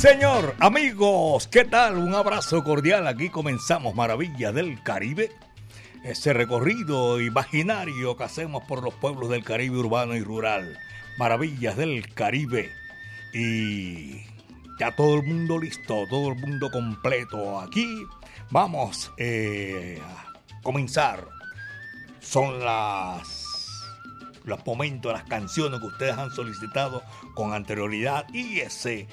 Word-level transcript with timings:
Señor, 0.00 0.54
amigos, 0.60 1.46
¿qué 1.46 1.66
tal? 1.66 1.98
Un 1.98 2.14
abrazo 2.14 2.64
cordial. 2.64 3.06
Aquí 3.06 3.28
comenzamos 3.28 3.94
Maravillas 3.94 4.54
del 4.54 4.82
Caribe. 4.82 5.30
Ese 6.02 6.32
recorrido 6.32 7.20
imaginario 7.20 8.16
que 8.16 8.24
hacemos 8.24 8.64
por 8.64 8.82
los 8.82 8.94
pueblos 8.94 9.28
del 9.28 9.44
Caribe 9.44 9.76
urbano 9.76 10.16
y 10.16 10.22
rural. 10.22 10.78
Maravillas 11.18 11.76
del 11.76 12.14
Caribe. 12.14 12.70
Y 13.34 14.22
ya 14.78 14.96
todo 14.96 15.16
el 15.16 15.22
mundo 15.22 15.58
listo, 15.58 16.06
todo 16.08 16.32
el 16.32 16.36
mundo 16.36 16.70
completo. 16.70 17.60
Aquí 17.60 18.02
vamos 18.50 19.12
eh, 19.18 20.00
a 20.02 20.62
comenzar. 20.62 21.28
Son 22.20 22.58
las 22.60 23.39
los 24.44 24.64
momentos, 24.66 25.12
las 25.12 25.24
canciones 25.24 25.80
que 25.80 25.86
ustedes 25.86 26.18
han 26.18 26.30
solicitado 26.30 27.02
con 27.34 27.52
anterioridad 27.52 28.26
y 28.32 28.60
ese 28.60 29.06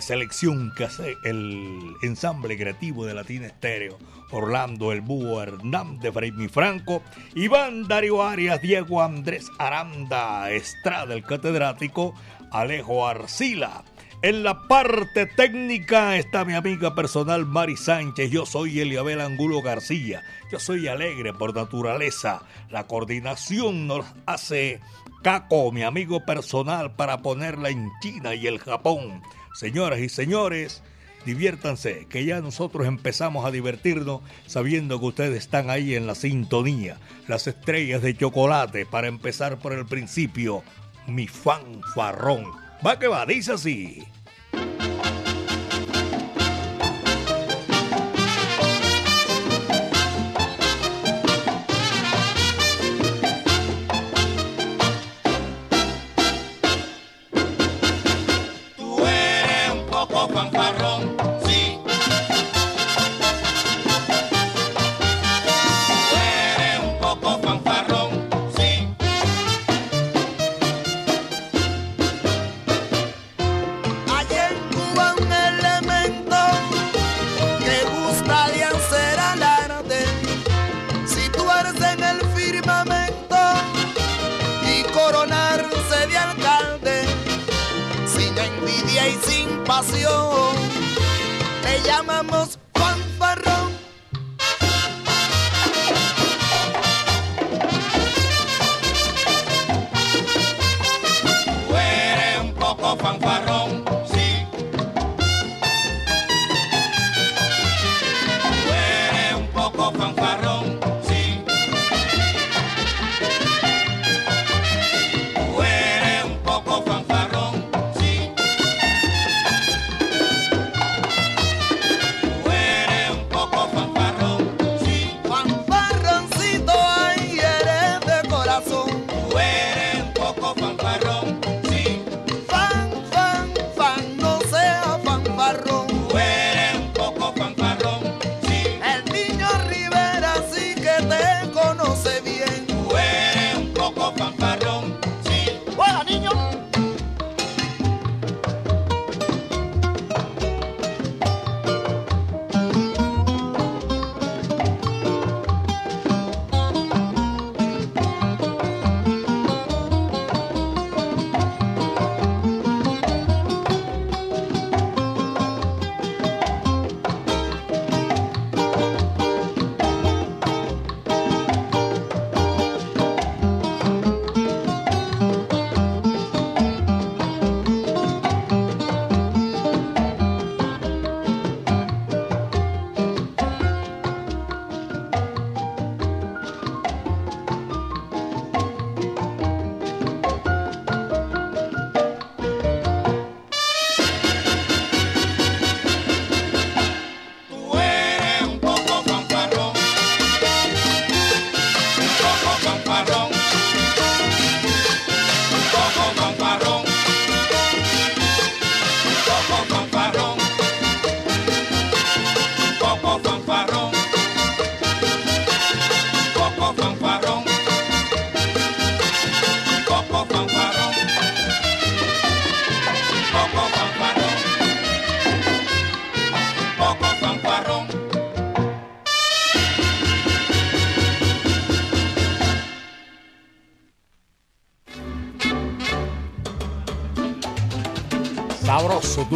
selección 0.00 0.72
que 0.76 0.84
hace 0.84 1.16
el 1.24 1.94
ensamble 2.02 2.56
creativo 2.56 3.04
de 3.06 3.14
Latina 3.14 3.46
Estéreo. 3.46 3.98
Orlando 4.30 4.90
El 4.90 5.00
Búho 5.00 5.40
Hernández, 5.40 6.12
Freimi 6.12 6.48
Franco, 6.48 7.02
Iván 7.36 7.86
Darío 7.86 8.22
Arias, 8.22 8.60
Diego 8.60 9.00
Andrés 9.00 9.48
Aranda, 9.58 10.50
Estrada, 10.50 11.14
el 11.14 11.22
catedrático, 11.22 12.14
Alejo 12.50 13.06
Arcila. 13.06 13.84
En 14.24 14.42
la 14.42 14.66
parte 14.68 15.26
técnica 15.26 16.16
está 16.16 16.46
mi 16.46 16.54
amiga 16.54 16.94
personal 16.94 17.44
Mari 17.44 17.76
Sánchez. 17.76 18.30
Yo 18.30 18.46
soy 18.46 18.80
Eliabel 18.80 19.20
Angulo 19.20 19.60
García. 19.60 20.22
Yo 20.50 20.58
soy 20.58 20.88
alegre 20.88 21.34
por 21.34 21.54
naturaleza. 21.54 22.40
La 22.70 22.86
coordinación 22.86 23.86
nos 23.86 24.06
hace 24.24 24.80
Caco, 25.22 25.72
mi 25.72 25.82
amigo 25.82 26.24
personal, 26.24 26.96
para 26.96 27.18
ponerla 27.18 27.68
en 27.68 27.90
China 28.00 28.34
y 28.34 28.46
el 28.46 28.60
Japón. 28.60 29.20
Señoras 29.52 29.98
y 29.98 30.08
señores, 30.08 30.82
diviértanse, 31.26 32.06
que 32.08 32.24
ya 32.24 32.40
nosotros 32.40 32.86
empezamos 32.86 33.44
a 33.44 33.50
divertirnos 33.50 34.22
sabiendo 34.46 34.98
que 35.00 35.04
ustedes 35.04 35.36
están 35.36 35.68
ahí 35.68 35.96
en 35.96 36.06
la 36.06 36.14
sintonía. 36.14 36.96
Las 37.28 37.46
estrellas 37.46 38.00
de 38.00 38.16
chocolate, 38.16 38.86
para 38.86 39.06
empezar 39.08 39.58
por 39.58 39.74
el 39.74 39.84
principio, 39.84 40.62
mi 41.06 41.28
fanfarrón. 41.28 42.63
Va 42.84 42.98
que 42.98 43.08
va, 43.08 43.24
dice 43.24 43.52
así. 43.52 44.04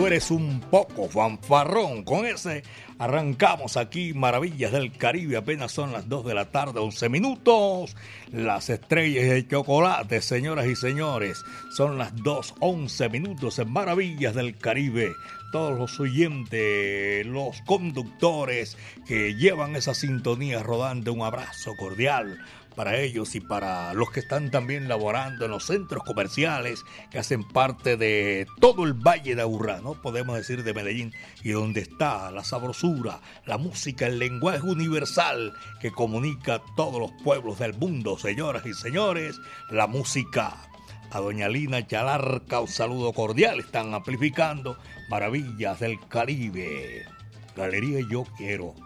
Eres 0.09 0.31
un 0.31 0.61
poco 0.61 1.07
fanfarrón. 1.07 2.03
Con 2.03 2.25
ese 2.25 2.63
arrancamos 2.99 3.77
aquí 3.77 4.15
Maravillas 4.15 4.73
del 4.73 4.91
Caribe. 4.91 5.37
Apenas 5.37 5.71
son 5.71 5.93
las 5.93 6.09
2 6.09 6.25
de 6.25 6.35
la 6.35 6.47
tarde, 6.47 6.81
11 6.81 7.11
minutos. 7.11 7.95
Las 8.33 8.71
estrellas 8.71 9.29
de 9.29 9.47
chocolate, 9.47 10.23
señoras 10.23 10.67
y 10.67 10.77
señores. 10.77 11.45
Son 11.71 11.99
las 11.99 12.17
2, 12.17 12.55
11 12.59 13.09
minutos 13.11 13.59
en 13.59 13.71
Maravillas 13.71 14.35
del 14.35 14.57
Caribe. 14.57 15.13
Todos 15.53 15.79
los 15.79 16.01
oyentes, 16.01 17.27
los 17.27 17.61
conductores 17.67 18.79
que 19.07 19.35
llevan 19.35 19.77
esa 19.77 19.93
sintonía 19.93 20.63
rodando, 20.63 21.13
un 21.13 21.21
abrazo 21.21 21.75
cordial 21.77 22.39
para 22.79 22.97
ellos 22.97 23.35
y 23.35 23.41
para 23.41 23.93
los 23.93 24.13
que 24.13 24.21
están 24.21 24.53
también 24.53 24.87
laborando 24.87 25.45
en 25.45 25.51
los 25.51 25.67
centros 25.67 26.05
comerciales 26.05 26.85
que 27.11 27.19
hacen 27.19 27.43
parte 27.43 27.97
de 27.97 28.47
todo 28.61 28.85
el 28.85 28.93
Valle 28.93 29.35
de 29.35 29.43
Aburrá, 29.43 29.81
¿no? 29.81 30.01
Podemos 30.01 30.37
decir 30.37 30.63
de 30.63 30.73
Medellín, 30.73 31.13
y 31.43 31.51
donde 31.51 31.81
está 31.81 32.31
la 32.31 32.45
sabrosura, 32.45 33.21
la 33.47 33.59
música, 33.59 34.07
el 34.07 34.21
lenguaje 34.21 34.63
universal 34.63 35.55
que 35.81 35.91
comunica 35.91 36.55
a 36.55 36.63
todos 36.77 37.01
los 37.01 37.11
pueblos 37.25 37.59
del 37.59 37.75
mundo, 37.75 38.17
señoras 38.17 38.65
y 38.65 38.73
señores, 38.75 39.41
la 39.71 39.89
música. 39.89 40.69
A 41.11 41.19
doña 41.19 41.49
Lina 41.49 41.85
Chalarca, 41.85 42.61
un 42.61 42.69
saludo 42.69 43.13
cordial, 43.13 43.59
están 43.59 43.93
amplificando 43.93 44.79
Maravillas 45.11 45.81
del 45.81 45.99
Caribe. 46.07 47.07
Galería 47.57 48.07
Yo 48.09 48.23
Quiero 48.37 48.77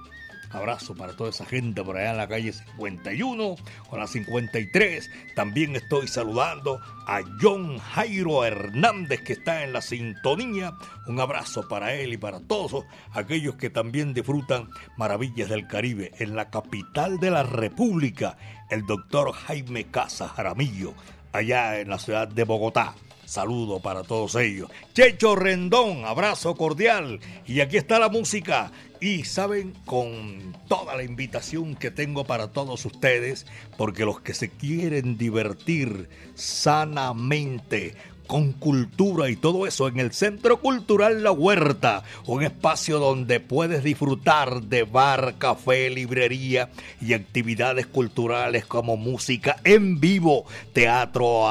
Abrazo 0.52 0.94
para 0.94 1.14
toda 1.16 1.30
esa 1.30 1.46
gente 1.46 1.82
por 1.82 1.96
allá 1.96 2.10
en 2.10 2.16
la 2.16 2.28
calle 2.28 2.52
51 2.52 3.56
con 3.88 3.98
la 3.98 4.06
53. 4.06 5.10
También 5.34 5.76
estoy 5.76 6.08
saludando 6.08 6.80
a 7.06 7.20
John 7.40 7.78
Jairo 7.78 8.44
Hernández 8.44 9.22
que 9.22 9.32
está 9.32 9.64
en 9.64 9.72
la 9.72 9.80
sintonía. 9.80 10.74
Un 11.06 11.20
abrazo 11.20 11.66
para 11.68 11.94
él 11.94 12.12
y 12.12 12.16
para 12.16 12.40
todos 12.40 12.84
aquellos 13.12 13.56
que 13.56 13.70
también 13.70 14.14
disfrutan 14.14 14.68
maravillas 14.96 15.48
del 15.48 15.66
Caribe. 15.66 16.12
En 16.18 16.36
la 16.36 16.50
capital 16.50 17.18
de 17.18 17.30
la 17.30 17.42
República, 17.42 18.36
el 18.70 18.86
doctor 18.86 19.32
Jaime 19.32 19.86
Casa 19.90 20.28
Jaramillo, 20.28 20.94
allá 21.32 21.80
en 21.80 21.88
la 21.88 21.98
ciudad 21.98 22.28
de 22.28 22.44
Bogotá. 22.44 22.94
Saludo 23.32 23.80
para 23.80 24.02
todos 24.02 24.34
ellos. 24.34 24.68
Checho 24.92 25.34
Rendón, 25.34 26.04
abrazo 26.04 26.54
cordial. 26.54 27.18
Y 27.46 27.60
aquí 27.60 27.78
está 27.78 27.98
la 27.98 28.10
música. 28.10 28.72
Y 29.00 29.24
saben, 29.24 29.72
con 29.86 30.54
toda 30.68 30.94
la 30.96 31.02
invitación 31.02 31.74
que 31.74 31.90
tengo 31.90 32.24
para 32.24 32.48
todos 32.48 32.84
ustedes, 32.84 33.46
porque 33.78 34.04
los 34.04 34.20
que 34.20 34.34
se 34.34 34.50
quieren 34.50 35.16
divertir 35.16 36.10
sanamente, 36.34 37.96
con 38.32 38.52
cultura 38.52 39.28
y 39.28 39.36
todo 39.36 39.66
eso 39.66 39.88
en 39.88 40.00
el 40.00 40.12
Centro 40.12 40.58
Cultural 40.60 41.22
La 41.22 41.32
Huerta, 41.32 42.02
un 42.24 42.42
espacio 42.42 42.98
donde 42.98 43.40
puedes 43.40 43.84
disfrutar 43.84 44.62
de 44.62 44.84
bar, 44.84 45.34
café, 45.36 45.90
librería 45.90 46.70
y 47.00 47.12
actividades 47.12 47.86
culturales 47.86 48.64
como 48.64 48.96
música 48.96 49.56
en 49.64 50.00
vivo, 50.00 50.46
teatro, 50.72 51.46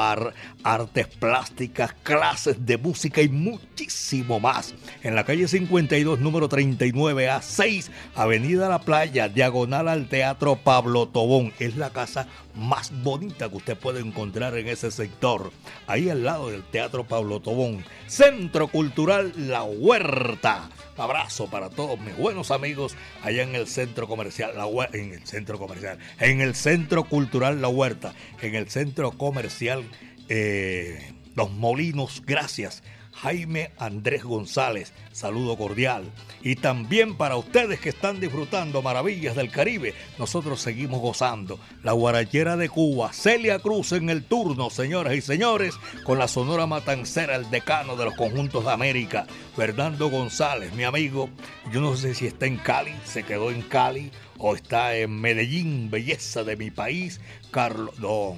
artes 0.64 1.06
plásticas, 1.06 1.94
clases 2.02 2.64
de 2.64 2.78
música 2.78 3.22
y 3.22 3.28
muchísimo 3.28 4.40
más. 4.40 4.74
En 5.02 5.14
la 5.14 5.24
calle 5.24 5.48
52, 5.48 6.20
número 6.20 6.48
39 6.48 7.28
a 7.28 7.42
6, 7.42 7.90
Avenida 8.14 8.68
La 8.68 8.80
Playa, 8.80 9.28
diagonal 9.28 9.88
al 9.88 10.08
Teatro 10.08 10.56
Pablo 10.56 11.08
Tobón. 11.08 11.52
Es 11.58 11.76
la 11.76 11.90
casa 11.90 12.26
más 12.54 12.92
bonita 13.02 13.48
que 13.48 13.56
usted 13.56 13.76
puede 13.76 14.00
encontrar 14.00 14.56
en 14.56 14.68
ese 14.68 14.90
sector. 14.90 15.52
Ahí 15.86 16.10
al 16.10 16.24
lado 16.24 16.50
del 16.50 16.62
Teatro 16.62 17.04
Pablo 17.04 17.40
Tobón, 17.40 17.84
Centro 18.06 18.68
Cultural 18.68 19.32
La 19.36 19.62
Huerta. 19.62 20.70
Abrazo 20.96 21.48
para 21.48 21.70
todos 21.70 21.98
mis 22.00 22.16
buenos 22.16 22.50
amigos 22.50 22.96
allá 23.22 23.42
en 23.42 23.54
el 23.54 23.66
centro 23.66 24.06
comercial, 24.06 24.52
la 24.54 24.66
en 24.92 25.14
el 25.14 25.26
centro 25.26 25.58
comercial, 25.58 25.98
en 26.20 26.40
el 26.40 26.54
centro 26.54 27.04
cultural 27.04 27.60
La 27.62 27.68
Huerta, 27.68 28.14
en 28.40 28.54
el 28.54 28.68
centro 28.68 29.10
comercial 29.12 29.84
eh, 30.28 31.14
Los 31.34 31.50
Molinos. 31.50 32.22
Gracias 32.26 32.82
Jaime 33.22 33.70
Andrés 33.78 34.24
González. 34.24 34.92
Saludo 35.12 35.56
cordial. 35.56 36.10
Y 36.42 36.56
también 36.56 37.16
para 37.16 37.36
ustedes 37.36 37.78
que 37.78 37.90
están 37.90 38.18
disfrutando 38.18 38.82
maravillas 38.82 39.36
del 39.36 39.50
Caribe, 39.50 39.94
nosotros 40.18 40.60
seguimos 40.60 41.00
gozando. 41.00 41.60
La 41.84 41.92
guarachera 41.92 42.56
de 42.56 42.68
Cuba, 42.68 43.12
Celia 43.12 43.60
Cruz 43.60 43.92
en 43.92 44.10
el 44.10 44.24
turno, 44.24 44.70
señoras 44.70 45.14
y 45.14 45.20
señores, 45.20 45.74
con 46.04 46.18
la 46.18 46.26
Sonora 46.26 46.66
Matancera, 46.66 47.36
el 47.36 47.48
decano 47.50 47.94
de 47.96 48.06
los 48.06 48.14
conjuntos 48.14 48.64
de 48.64 48.72
América, 48.72 49.26
Fernando 49.54 50.10
González, 50.10 50.72
mi 50.74 50.82
amigo. 50.82 51.28
Yo 51.70 51.80
no 51.80 51.96
sé 51.96 52.14
si 52.14 52.26
está 52.26 52.46
en 52.46 52.56
Cali, 52.56 52.94
se 53.04 53.22
quedó 53.22 53.52
en 53.52 53.62
Cali, 53.62 54.10
o 54.38 54.56
está 54.56 54.96
en 54.96 55.20
Medellín, 55.20 55.90
belleza 55.90 56.42
de 56.42 56.56
mi 56.56 56.72
país, 56.72 57.20
Carlos. 57.52 58.36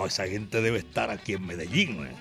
No 0.00 0.06
esa 0.06 0.26
gente 0.26 0.62
debe 0.62 0.78
estar 0.78 1.10
aquí 1.10 1.34
en 1.34 1.46
Medellín. 1.46 2.06
¿eh? 2.06 2.16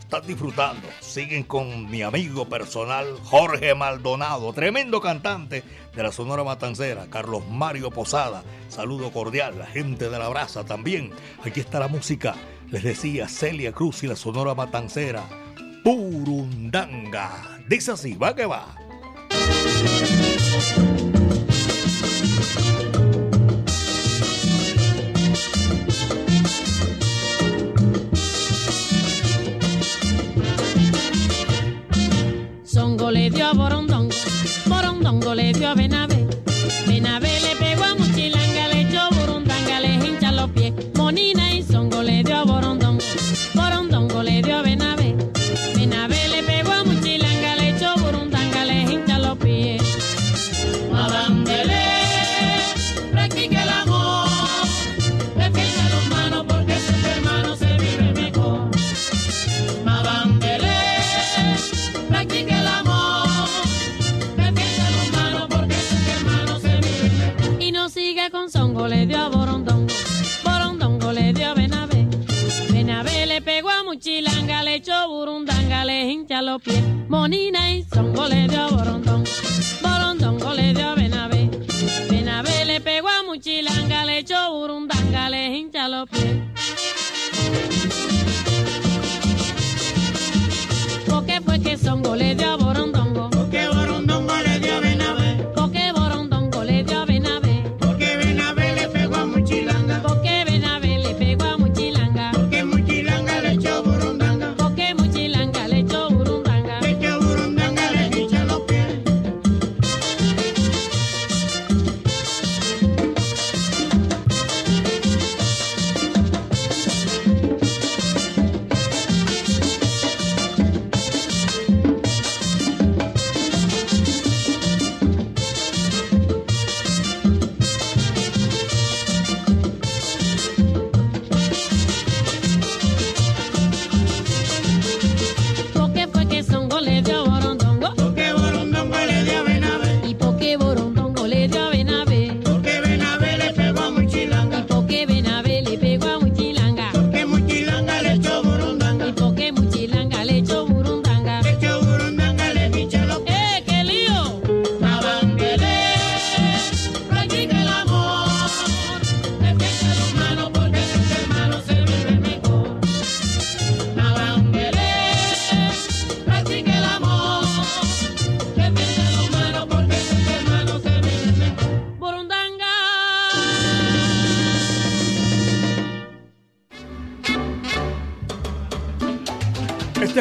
están 0.00 0.26
disfrutando. 0.26 0.88
Siguen 1.00 1.44
con 1.44 1.88
mi 1.88 2.02
amigo 2.02 2.48
personal 2.48 3.06
Jorge 3.22 3.76
Maldonado, 3.76 4.52
tremendo 4.52 5.00
cantante 5.00 5.62
de 5.94 6.02
la 6.02 6.10
Sonora 6.10 6.42
Matancera, 6.42 7.06
Carlos 7.08 7.46
Mario 7.48 7.92
Posada. 7.92 8.42
Saludo 8.68 9.12
cordial, 9.12 9.56
la 9.56 9.66
gente 9.66 10.10
de 10.10 10.18
la 10.18 10.28
brasa 10.28 10.64
también. 10.64 11.12
Aquí 11.44 11.60
está 11.60 11.78
la 11.78 11.86
música. 11.86 12.34
Les 12.70 12.82
decía 12.82 13.28
Celia 13.28 13.70
Cruz 13.70 14.02
y 14.02 14.08
la 14.08 14.16
Sonora 14.16 14.54
Matancera. 14.56 15.22
Purundanga. 15.84 17.60
Dice 17.68 17.92
así, 17.92 18.14
va 18.14 18.34
que 18.34 18.46
va. 18.46 18.74
Le 33.10 33.28
dio 33.30 33.46
a 33.46 33.52
Borondongo, 33.54 34.14
Borondongo 34.66 35.34
le 35.34 35.52
dio 35.52 35.68
a 35.68 35.74
Benavé, 35.74 35.99
chalo 76.26 76.58
pie, 76.58 76.82
moni 77.08 77.50
nai, 77.50 77.84
songole 77.92 78.48
bia 78.48 78.79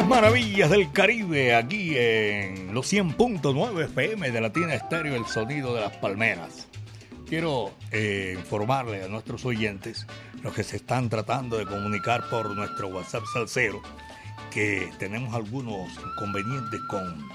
maravillas 0.08 0.70
del 0.70 0.92
Caribe, 0.92 1.56
aquí 1.56 1.94
en 1.96 2.74
los 2.74 2.92
100.9 2.92 3.86
FM 3.86 4.30
de 4.30 4.42
Latina 4.42 4.74
Estéreo, 4.74 5.16
el 5.16 5.26
sonido 5.26 5.74
de 5.74 5.80
las 5.80 5.96
palmeras. 5.98 6.68
Quiero 7.26 7.72
eh, 7.92 8.36
informarle 8.38 9.06
a 9.06 9.08
nuestros 9.08 9.46
oyentes, 9.46 10.06
los 10.44 10.54
que 10.54 10.64
se 10.64 10.76
están 10.76 11.08
tratando 11.08 11.58
de 11.58 11.66
comunicar 11.66 12.30
por 12.30 12.54
nuestro 12.54 12.90
WhatsApp 12.90 13.24
Salcero, 13.34 13.82
que 14.52 14.92
tenemos 15.00 15.34
algunos 15.34 15.90
inconvenientes 16.14 16.82
con, 16.90 17.30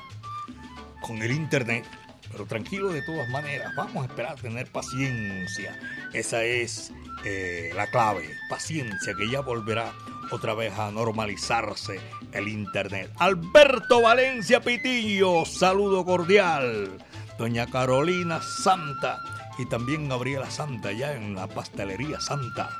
con 1.01 1.23
el 1.23 1.33
Internet, 1.33 1.87
pero 2.33 2.47
tranquilo 2.47 2.91
de 2.91 3.03
todas 3.03 3.29
maneras, 3.29 3.73
vamos 3.77 4.05
a 4.05 4.07
esperar 4.07 4.37
tener 4.41 4.67
paciencia. 4.71 5.79
Esa 6.13 6.45
es 6.45 6.93
eh, 7.25 7.73
la 7.75 7.87
clave, 7.87 8.29
paciencia, 8.49 9.15
que 9.15 9.31
ya 9.31 9.41
volverá 9.41 9.93
otra 10.31 10.55
vez 10.55 10.77
a 10.79 10.91
normalizarse 10.91 12.01
el 12.33 12.49
Internet. 12.49 13.11
Alberto 13.17 14.03
Valencia 14.03 14.61
Pitillo, 14.61 15.45
saludo 15.45 16.05
cordial. 16.05 16.99
Doña 17.39 17.67
Carolina 17.67 18.41
Santa 18.43 19.19
y 19.59 19.67
también 19.67 20.09
Gabriela 20.09 20.51
Santa, 20.51 20.93
ya 20.93 21.15
en 21.15 21.35
la 21.35 21.47
pastelería 21.47 22.21
Santa. 22.21 22.71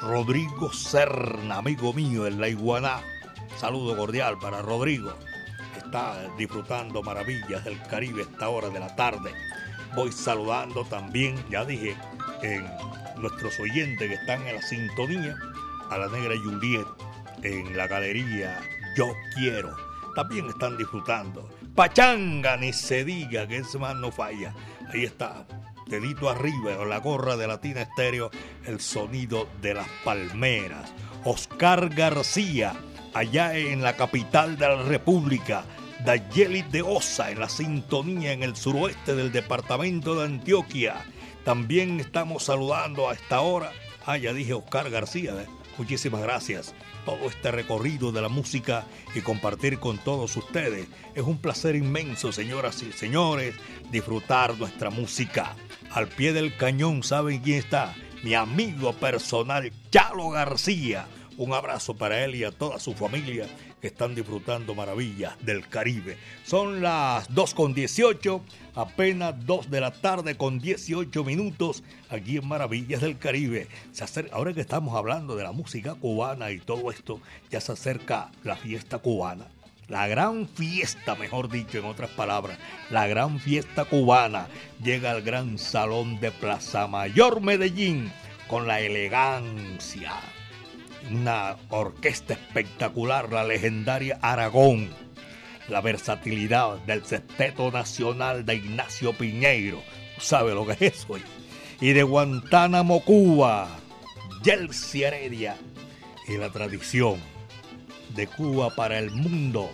Rodrigo 0.00 0.72
Serna, 0.72 1.58
amigo 1.58 1.92
mío 1.92 2.26
en 2.26 2.40
la 2.40 2.48
Iguaná. 2.48 3.00
Saludo 3.58 3.96
cordial 3.96 4.38
para 4.38 4.62
Rodrigo. 4.62 5.14
Está 5.86 6.28
disfrutando 6.36 7.00
maravillas 7.00 7.64
del 7.64 7.80
Caribe 7.82 8.22
esta 8.22 8.48
hora 8.48 8.68
de 8.70 8.80
la 8.80 8.94
tarde. 8.96 9.32
Voy 9.94 10.10
saludando 10.10 10.84
también, 10.84 11.36
ya 11.48 11.64
dije, 11.64 11.96
en 12.42 12.66
nuestros 13.20 13.58
oyentes 13.60 14.08
que 14.08 14.14
están 14.14 14.44
en 14.48 14.56
la 14.56 14.62
sintonía 14.62 15.36
a 15.88 15.96
la 15.96 16.08
negra 16.08 16.34
Juliet 16.42 16.86
en 17.44 17.76
la 17.76 17.86
galería 17.86 18.60
Yo 18.96 19.06
Quiero. 19.36 19.76
También 20.16 20.48
están 20.48 20.76
disfrutando. 20.76 21.48
Pachanga, 21.76 22.56
ni 22.56 22.72
se 22.72 23.04
diga 23.04 23.46
que 23.46 23.58
ese 23.58 23.78
más 23.78 23.94
no 23.94 24.10
falla. 24.10 24.52
Ahí 24.92 25.04
está, 25.04 25.46
dedito 25.86 26.28
arriba, 26.28 26.76
con 26.78 26.88
la 26.88 26.98
gorra 26.98 27.36
de 27.36 27.46
Latina 27.46 27.82
Estéreo, 27.82 28.30
el 28.64 28.80
sonido 28.80 29.48
de 29.62 29.74
las 29.74 29.88
palmeras. 30.04 30.92
Oscar 31.24 31.90
García, 31.90 32.74
allá 33.16 33.56
en 33.56 33.82
la 33.82 33.96
capital 33.96 34.58
de 34.58 34.68
la 34.68 34.82
República. 34.82 35.64
Dayelis 36.04 36.70
de 36.70 36.82
Osa, 36.82 37.30
en 37.30 37.40
la 37.40 37.48
sintonía 37.48 38.32
en 38.32 38.42
el 38.42 38.54
suroeste 38.54 39.14
del 39.14 39.32
departamento 39.32 40.14
de 40.14 40.26
Antioquia. 40.26 40.96
También 41.42 41.98
estamos 41.98 42.44
saludando 42.44 43.08
a 43.08 43.14
esta 43.14 43.40
hora. 43.40 43.72
Ah, 44.04 44.18
ya 44.18 44.34
dije 44.34 44.52
Oscar 44.52 44.90
García, 44.90 45.32
¿eh? 45.32 45.46
Muchísimas 45.78 46.20
gracias. 46.20 46.74
Todo 47.06 47.26
este 47.28 47.50
recorrido 47.50 48.12
de 48.12 48.20
la 48.20 48.28
música 48.28 48.84
y 49.14 49.20
compartir 49.20 49.78
con 49.78 49.96
todos 49.96 50.36
ustedes. 50.36 50.86
Es 51.14 51.22
un 51.22 51.38
placer 51.38 51.74
inmenso, 51.74 52.32
señoras 52.32 52.82
y 52.82 52.92
señores, 52.92 53.54
disfrutar 53.90 54.58
nuestra 54.58 54.90
música. 54.90 55.56
Al 55.90 56.08
pie 56.08 56.34
del 56.34 56.54
cañón, 56.56 57.02
¿saben 57.02 57.40
quién 57.40 57.58
está? 57.58 57.94
Mi 58.22 58.34
amigo 58.34 58.92
personal, 58.92 59.72
Chalo 59.90 60.30
García. 60.30 61.06
Un 61.38 61.52
abrazo 61.52 61.94
para 61.94 62.24
él 62.24 62.34
y 62.34 62.44
a 62.44 62.50
toda 62.50 62.80
su 62.80 62.94
familia 62.94 63.46
que 63.80 63.88
están 63.88 64.14
disfrutando 64.14 64.74
maravillas 64.74 65.34
del 65.44 65.68
Caribe. 65.68 66.16
Son 66.44 66.80
las 66.80 67.32
2 67.34 67.54
con 67.54 67.74
18, 67.74 68.40
apenas 68.74 69.34
2 69.44 69.70
de 69.70 69.80
la 69.80 69.90
tarde 69.90 70.36
con 70.36 70.58
18 70.58 71.24
minutos 71.24 71.82
aquí 72.08 72.38
en 72.38 72.48
Maravillas 72.48 73.02
del 73.02 73.18
Caribe. 73.18 73.68
Se 73.92 74.04
acerca, 74.04 74.34
ahora 74.34 74.54
que 74.54 74.62
estamos 74.62 74.96
hablando 74.96 75.36
de 75.36 75.42
la 75.42 75.52
música 75.52 75.94
cubana 75.94 76.50
y 76.50 76.58
todo 76.58 76.90
esto, 76.90 77.20
ya 77.50 77.60
se 77.60 77.72
acerca 77.72 78.30
la 78.42 78.56
fiesta 78.56 78.98
cubana. 78.98 79.46
La 79.88 80.08
gran 80.08 80.48
fiesta, 80.48 81.14
mejor 81.14 81.48
dicho, 81.48 81.78
en 81.78 81.84
otras 81.84 82.10
palabras, 82.10 82.58
la 82.90 83.06
gran 83.06 83.38
fiesta 83.38 83.84
cubana 83.84 84.48
llega 84.82 85.12
al 85.12 85.22
gran 85.22 85.58
salón 85.58 86.18
de 86.18 86.32
Plaza 86.32 86.88
Mayor 86.88 87.40
Medellín 87.40 88.10
con 88.48 88.66
la 88.66 88.80
elegancia, 88.80 90.12
una 91.10 91.56
orquesta 91.70 92.34
espectacular, 92.34 93.32
la 93.32 93.44
legendaria 93.44 94.18
Aragón, 94.22 94.90
la 95.68 95.80
versatilidad 95.80 96.76
del 96.86 97.04
sexteto 97.04 97.70
nacional 97.70 98.44
de 98.44 98.56
Ignacio 98.56 99.12
Piñeiro, 99.12 99.82
¿sabe 100.18 100.54
lo 100.54 100.66
que 100.66 100.72
es 100.72 101.04
eso? 101.04 101.16
Y 101.80 101.92
de 101.92 102.02
Guantánamo, 102.02 103.02
Cuba, 103.04 103.68
Yelsi 104.42 105.02
Heredia. 105.02 105.56
Y 106.28 106.38
la 106.38 106.50
tradición 106.50 107.20
de 108.16 108.26
Cuba 108.26 108.74
para 108.74 108.98
el 108.98 109.12
mundo, 109.12 109.70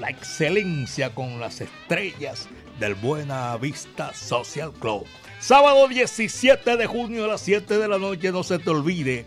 la 0.00 0.10
excelencia 0.10 1.14
con 1.14 1.38
las 1.38 1.60
estrellas 1.60 2.48
del 2.80 2.96
Buena 2.96 3.56
Vista 3.58 4.12
Social 4.12 4.72
Club. 4.72 5.06
Sábado 5.38 5.86
17 5.86 6.76
de 6.76 6.86
junio 6.86 7.26
a 7.26 7.28
las 7.28 7.42
7 7.42 7.78
de 7.78 7.86
la 7.86 7.98
noche, 7.98 8.32
no 8.32 8.42
se 8.42 8.58
te 8.58 8.70
olvide 8.70 9.26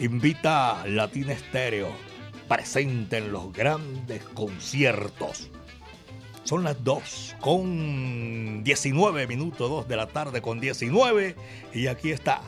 invita 0.00 0.82
a 0.82 0.86
Latina 0.86 1.32
Estéreo 1.32 1.88
presente 2.48 3.18
en 3.18 3.32
los 3.32 3.52
grandes 3.52 4.22
conciertos. 4.24 5.50
Son 6.44 6.64
las 6.64 6.82
2 6.82 7.36
con 7.40 8.64
19 8.64 9.26
minutos, 9.26 9.70
2 9.70 9.88
de 9.88 9.96
la 9.96 10.06
tarde 10.06 10.40
con 10.42 10.58
19 10.58 11.36
y 11.74 11.86
aquí 11.86 12.10
está 12.10 12.40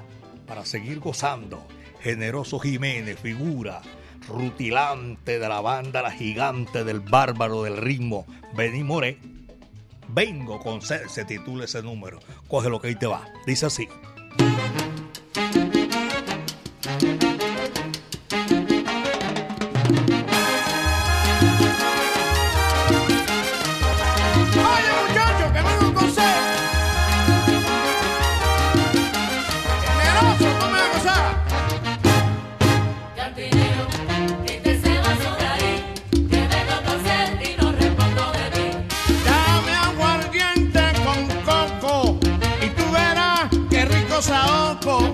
para 0.46 0.64
seguir 0.64 0.98
gozando. 0.98 1.64
Generoso 2.00 2.58
Jiménez, 2.58 3.18
figura 3.20 3.80
rutilante 4.28 5.38
de 5.38 5.48
la 5.48 5.60
banda 5.60 6.02
La 6.02 6.10
Gigante 6.10 6.84
del 6.84 7.00
Bárbaro 7.00 7.62
del 7.62 7.76
Ritmo, 7.76 8.26
Benny 8.54 8.82
Moré. 8.82 9.18
Vengo 10.08 10.58
con 10.58 10.82
sed, 10.82 11.06
se 11.08 11.24
titula 11.24 11.64
ese 11.64 11.82
número. 11.82 12.18
Coge 12.48 12.68
lo 12.68 12.80
que 12.80 12.88
ahí 12.88 12.96
te 12.96 13.06
va. 13.06 13.26
Dice 13.46 13.66
así. 13.66 13.88
Qué 44.24 44.32
rico 44.32 45.11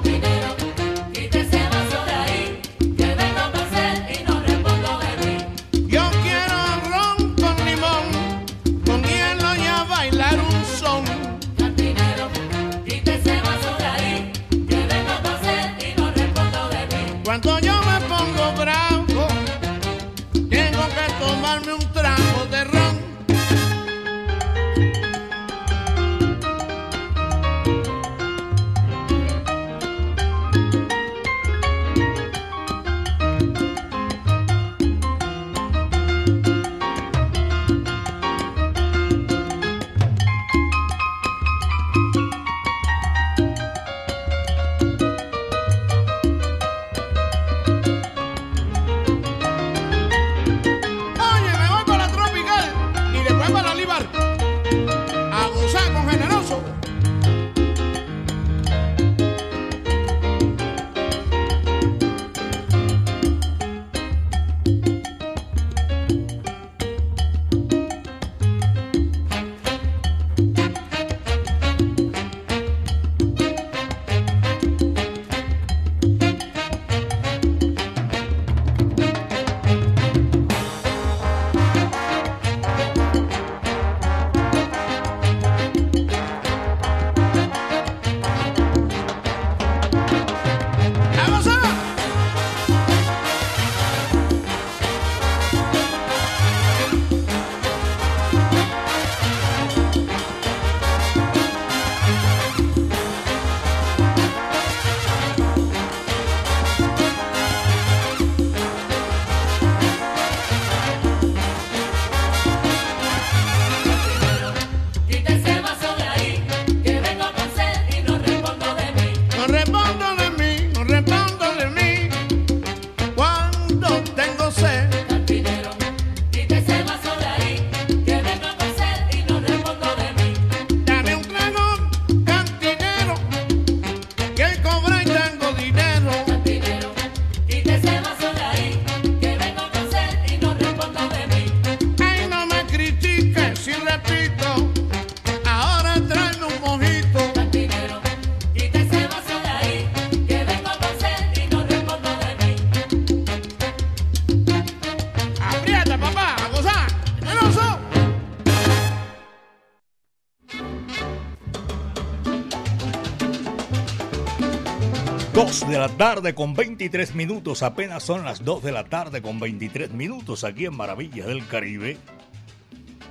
tarde 165.96 166.34
con 166.34 166.54
23 166.54 167.14
minutos, 167.14 167.62
apenas 167.62 168.02
son 168.02 168.24
las 168.24 168.44
2 168.44 168.62
de 168.62 168.72
la 168.72 168.84
tarde 168.84 169.22
con 169.22 169.40
23 169.40 169.92
minutos 169.92 170.44
aquí 170.44 170.66
en 170.66 170.76
Maravillas 170.76 171.26
del 171.26 171.46
Caribe. 171.46 171.98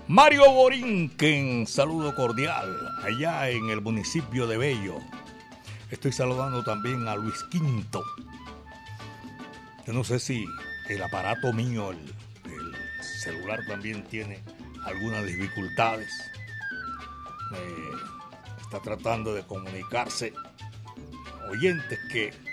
Mario 0.08 0.52
Borinquen, 0.52 1.68
saludo 1.68 2.16
cordial 2.16 2.76
allá 3.04 3.50
en 3.50 3.70
el 3.70 3.82
municipio 3.82 4.48
de 4.48 4.58
Bello. 4.58 5.00
Estoy 5.92 6.12
saludando 6.12 6.64
también 6.64 7.08
a 7.08 7.16
Luis 7.16 7.44
Quinto. 7.50 8.04
Yo 9.86 9.94
no 9.94 10.04
sé 10.04 10.20
si 10.20 10.46
el 10.90 11.02
aparato 11.02 11.54
mío, 11.54 11.92
el, 11.92 11.98
el 12.46 13.04
celular 13.22 13.60
también 13.68 14.04
tiene 14.04 14.42
algunas 14.86 15.26
dificultades. 15.26 16.12
Está 18.62 18.82
tratando 18.82 19.34
de 19.34 19.44
comunicarse 19.44 20.34
oyentes 21.50 22.00
que 22.12 22.47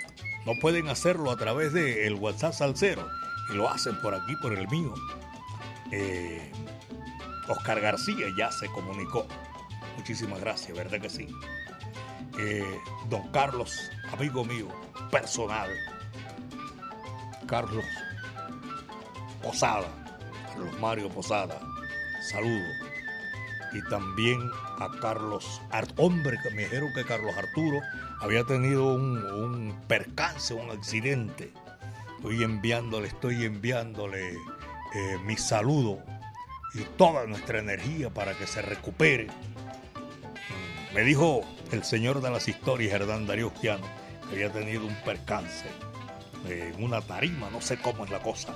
no 0.46 0.54
pueden 0.61 0.88
hacerlo 0.88 1.30
a 1.30 1.37
través 1.37 1.72
del 1.72 2.14
WhatsApp 2.14 2.52
Salcero 2.52 3.09
y 3.50 3.54
lo 3.54 3.68
hacen 3.68 3.96
por 4.00 4.14
aquí, 4.14 4.37
por 4.37 4.52
el 4.52 4.68
mío. 4.68 4.94
Eh, 5.90 6.50
Oscar 7.48 7.80
García 7.80 8.26
ya 8.37 8.50
se 8.50 8.66
comunicó. 8.68 9.26
Muchísimas 9.96 10.40
gracias, 10.40 10.76
¿verdad 10.76 11.00
que 11.00 11.11
sí? 11.11 11.28
Eh, 12.38 12.78
don 13.09 13.30
Carlos, 13.30 13.90
amigo 14.12 14.44
mío, 14.44 14.68
personal. 15.11 15.70
Carlos 17.46 17.85
Posada, 19.42 19.87
Carlos 20.48 20.80
Mario 20.80 21.09
Posada, 21.11 21.61
saludo. 22.30 22.93
Y 23.74 23.82
también 23.90 24.40
a 24.78 24.88
Carlos, 25.00 25.60
Art 25.70 25.92
hombre, 25.96 26.38
me 26.54 26.62
dijeron 26.62 26.92
que 26.94 27.04
Carlos 27.04 27.34
Arturo 27.37 27.80
había 28.20 28.44
tenido 28.44 28.94
un, 28.94 29.76
percance, 29.88 30.54
un 30.54 30.70
accidente. 30.70 31.52
Estoy 32.16 32.42
enviándole, 32.42 33.08
estoy 33.08 33.44
enviándole 33.44 34.32
eh, 34.32 35.18
mi 35.24 35.37
saludo 35.37 35.98
y 36.72 36.80
toda 36.96 37.26
nuestra 37.26 37.58
energía 37.58 38.10
para 38.10 38.34
que 38.34 38.46
se 38.46 38.62
recupere. 38.62 39.26
Me 40.94 41.02
dijo 41.02 41.42
el 41.72 41.82
señor 41.82 42.22
de 42.22 42.30
las 42.30 42.46
historias, 42.46 42.92
Hernán 42.92 43.26
Darío 43.26 43.52
que 43.60 43.76
había 44.30 44.52
tenido 44.52 44.87
un 44.87 44.94
percance 45.04 45.66
en 46.48 46.82
una 46.82 47.00
tarima, 47.00 47.50
no 47.50 47.60
sé 47.60 47.78
cómo 47.78 48.04
es 48.04 48.10
la 48.10 48.20
cosa. 48.20 48.54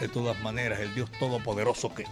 De 0.00 0.08
todas 0.08 0.38
maneras, 0.42 0.80
el 0.80 0.94
Dios 0.94 1.10
Todopoderoso 1.18 1.94
que, 1.94 2.04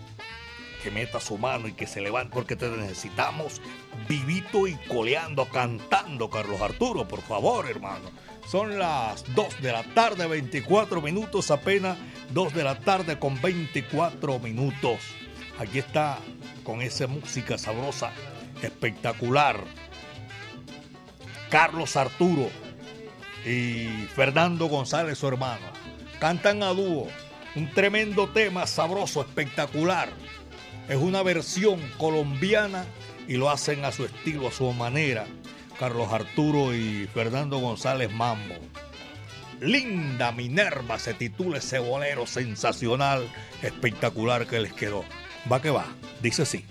que 0.85 0.90
meta 0.90 1.18
su 1.18 1.38
mano 1.38 1.66
y 1.66 1.73
que 1.73 1.87
se 1.87 2.03
levante, 2.03 2.35
porque 2.35 2.57
te 2.57 2.68
necesitamos 2.68 3.62
vivito 4.07 4.66
y 4.66 4.75
coleando, 4.87 5.47
cantando, 5.47 6.29
Carlos 6.29 6.61
Arturo, 6.61 7.09
por 7.09 7.23
favor, 7.23 7.70
hermano. 7.70 8.11
Son 8.47 8.79
las 8.79 9.25
2 9.35 9.62
de 9.62 9.73
la 9.73 9.83
tarde, 9.83 10.27
24 10.27 11.01
minutos, 11.01 11.51
apenas 11.51 11.97
2 12.33 12.53
de 12.53 12.64
la 12.64 12.79
tarde 12.79 13.18
con 13.18 13.40
24 13.40 14.38
minutos. 14.40 15.01
Aquí 15.59 15.79
está 15.79 16.18
con 16.64 16.83
esa 16.83 17.07
música 17.07 17.57
sabrosa, 17.57 18.12
espectacular. 18.61 19.64
Carlos 21.49 21.97
Arturo 21.97 22.51
y 23.47 23.87
Fernando 24.14 24.66
González, 24.66 25.16
su 25.16 25.29
hermano, 25.29 25.64
cantan 26.20 26.62
a 26.62 26.75
dúo 26.75 27.09
un 27.57 27.70
tremendo 27.70 28.29
tema 28.29 28.66
sabroso, 28.66 29.23
espectacular. 29.23 30.11
Es 30.88 30.97
una 30.97 31.23
versión 31.23 31.81
colombiana 31.99 32.85
y 33.27 33.37
lo 33.37 33.51
hacen 33.51 33.85
a 33.85 33.92
su 33.92 34.05
estilo, 34.05 34.49
a 34.49 34.53
su 34.53 34.70
manera. 34.73 35.27
Carlos 35.79 36.12
Arturo 36.12 36.75
y 36.75 37.09
Fernando 37.12 37.59
González 37.59 38.12
Mambo. 38.12 38.55
Linda 39.61 40.31
Minerva 40.33 40.99
se 40.99 41.14
titula 41.14 41.59
ese 41.59 41.79
bolero 41.79 42.27
sensacional, 42.27 43.29
espectacular 43.62 44.47
que 44.47 44.61
les 44.61 44.73
quedó. 44.73 45.05
Va 45.51 45.62
que 45.62 45.70
va, 45.70 45.87
dice 46.20 46.42
así. 46.42 46.64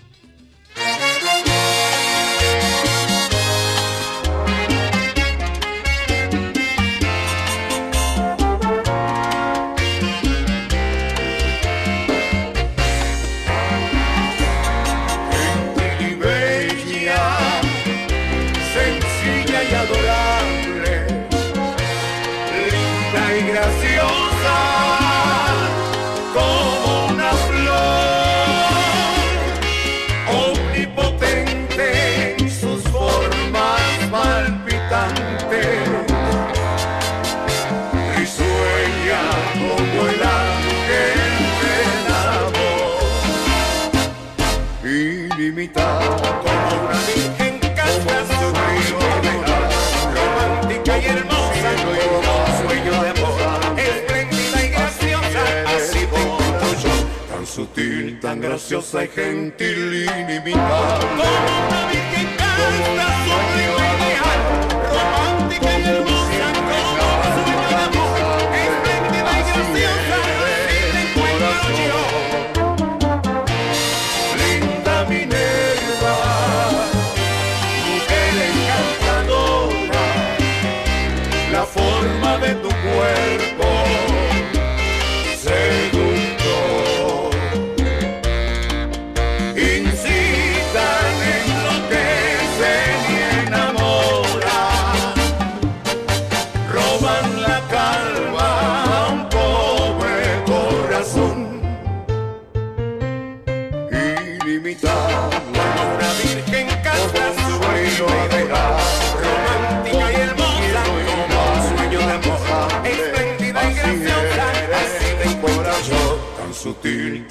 Graciosa 58.44 59.04
y 59.04 59.08
gentil 59.08 59.94
ilimitada 59.94 60.98
como 61.00 61.22
una 61.22 61.86
virgen 61.86 62.28
canta 62.36 63.06
sublime 63.24 63.88
ideal 63.96 64.40
romántica 64.92 65.78
y 65.78 65.82
hermosa 65.84 66.13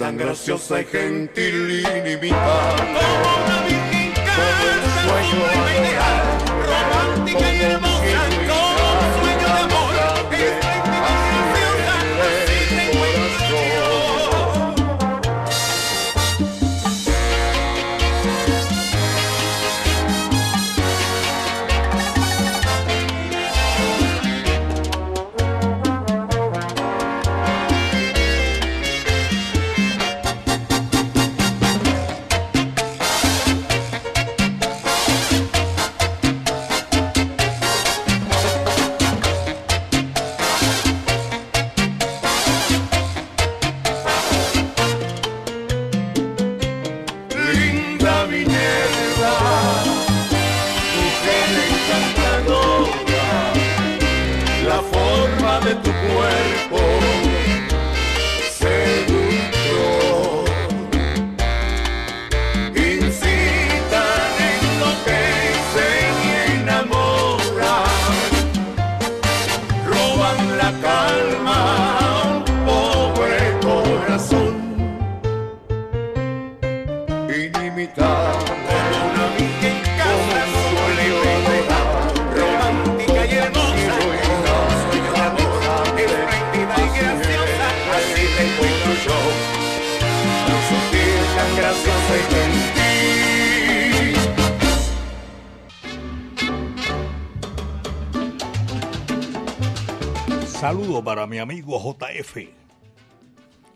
tan 0.04 0.18
graciosa 0.18 0.82
y 0.82 0.84
gentil, 0.84 1.70
ilimitada. 1.80 2.76
Como 2.76 3.00
una 3.46 3.58
virgen 3.64 4.14
ideal, 5.80 6.22
romántica 6.68 7.48
y 7.54 7.62
hermosa, 7.62 7.83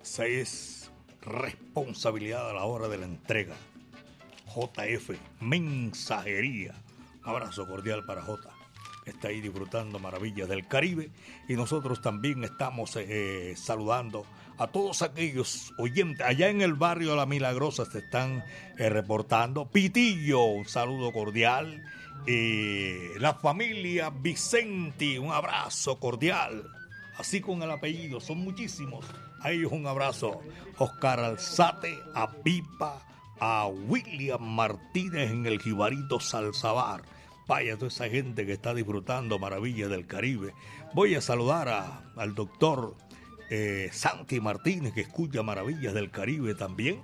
Esa 0.01 0.25
es 0.25 0.89
responsabilidad 1.21 2.49
a 2.49 2.53
la 2.53 2.63
hora 2.63 2.87
de 2.87 2.97
la 2.97 3.05
entrega. 3.05 3.55
JF, 4.55 5.11
mensajería. 5.41 6.73
Un 7.23 7.29
abrazo 7.29 7.67
cordial 7.67 8.05
para 8.05 8.21
J. 8.21 8.49
que 9.03 9.11
Está 9.11 9.27
ahí 9.27 9.41
disfrutando 9.41 9.99
maravillas 9.99 10.47
del 10.47 10.65
Caribe. 10.65 11.11
Y 11.49 11.55
nosotros 11.55 12.01
también 12.01 12.45
estamos 12.45 12.95
eh, 12.95 13.53
saludando 13.57 14.25
a 14.57 14.67
todos 14.67 15.01
aquellos 15.01 15.73
oyentes. 15.77 16.25
Allá 16.25 16.47
en 16.47 16.61
el 16.61 16.73
barrio 16.73 17.17
La 17.17 17.25
Milagrosa 17.25 17.85
se 17.85 17.99
están 17.99 18.45
eh, 18.77 18.89
reportando. 18.89 19.69
Pitillo, 19.69 20.45
un 20.45 20.65
saludo 20.65 21.11
cordial. 21.11 21.83
Eh, 22.25 23.11
la 23.19 23.33
familia 23.33 24.09
Vicenti, 24.09 25.17
un 25.17 25.33
abrazo 25.33 25.99
cordial. 25.99 26.76
Así 27.17 27.41
con 27.41 27.63
el 27.63 27.71
apellido, 27.71 28.19
son 28.19 28.39
muchísimos. 28.39 29.05
A 29.41 29.51
ellos 29.51 29.71
un 29.71 29.87
abrazo. 29.87 30.39
Oscar 30.77 31.19
Alzate, 31.19 31.97
a 32.13 32.31
Pipa, 32.43 33.01
a 33.39 33.67
William 33.67 34.41
Martínez 34.41 35.31
en 35.31 35.45
el 35.45 35.59
Jibarito 35.59 36.19
Salzabar. 36.19 37.01
Vaya 37.47 37.75
toda 37.75 37.87
esa 37.87 38.09
gente 38.09 38.45
que 38.45 38.51
está 38.53 38.73
disfrutando 38.73 39.39
maravillas 39.39 39.89
del 39.89 40.05
Caribe. 40.05 40.53
Voy 40.93 41.15
a 41.15 41.21
saludar 41.21 41.69
a- 41.69 42.03
al 42.17 42.35
doctor 42.35 42.95
eh, 43.49 43.89
Santi 43.93 44.41
Martínez 44.41 44.93
que 44.93 45.01
escucha 45.01 45.41
maravillas 45.41 45.93
del 45.93 46.11
Caribe 46.11 46.53
también. 46.53 47.01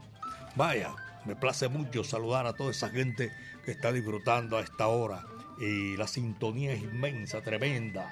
Vaya, 0.55 0.93
me 1.25 1.35
place 1.37 1.69
mucho 1.69 2.03
saludar 2.03 2.45
a 2.45 2.53
toda 2.53 2.71
esa 2.71 2.89
gente 2.89 3.31
que 3.63 3.71
está 3.71 3.91
disfrutando 3.93 4.57
a 4.57 4.61
esta 4.61 4.87
hora. 4.87 5.23
Y 5.59 5.95
la 5.95 6.05
sintonía 6.07 6.73
es 6.73 6.83
inmensa, 6.83 7.41
tremenda. 7.41 8.11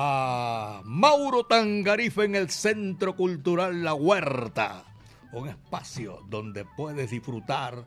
A 0.00 0.80
Mauro 0.84 1.42
Tangarife 1.42 2.22
en 2.22 2.36
el 2.36 2.50
Centro 2.50 3.16
Cultural 3.16 3.82
La 3.82 3.94
Huerta. 3.94 4.84
Un 5.32 5.48
espacio 5.48 6.22
donde 6.28 6.64
puedes 6.64 7.10
disfrutar 7.10 7.84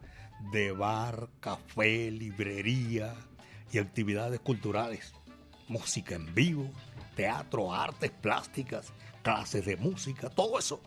de 0.51 0.73
bar, 0.73 1.29
café, 1.39 2.11
librería 2.11 3.15
y 3.71 3.77
actividades 3.77 4.41
culturales. 4.41 5.13
Música 5.69 6.15
en 6.15 6.35
vivo, 6.35 6.69
teatro, 7.15 7.73
artes 7.73 8.11
plásticas, 8.11 8.91
clases 9.23 9.65
de 9.65 9.77
música, 9.77 10.29
todo 10.29 10.59
eso. 10.59 10.81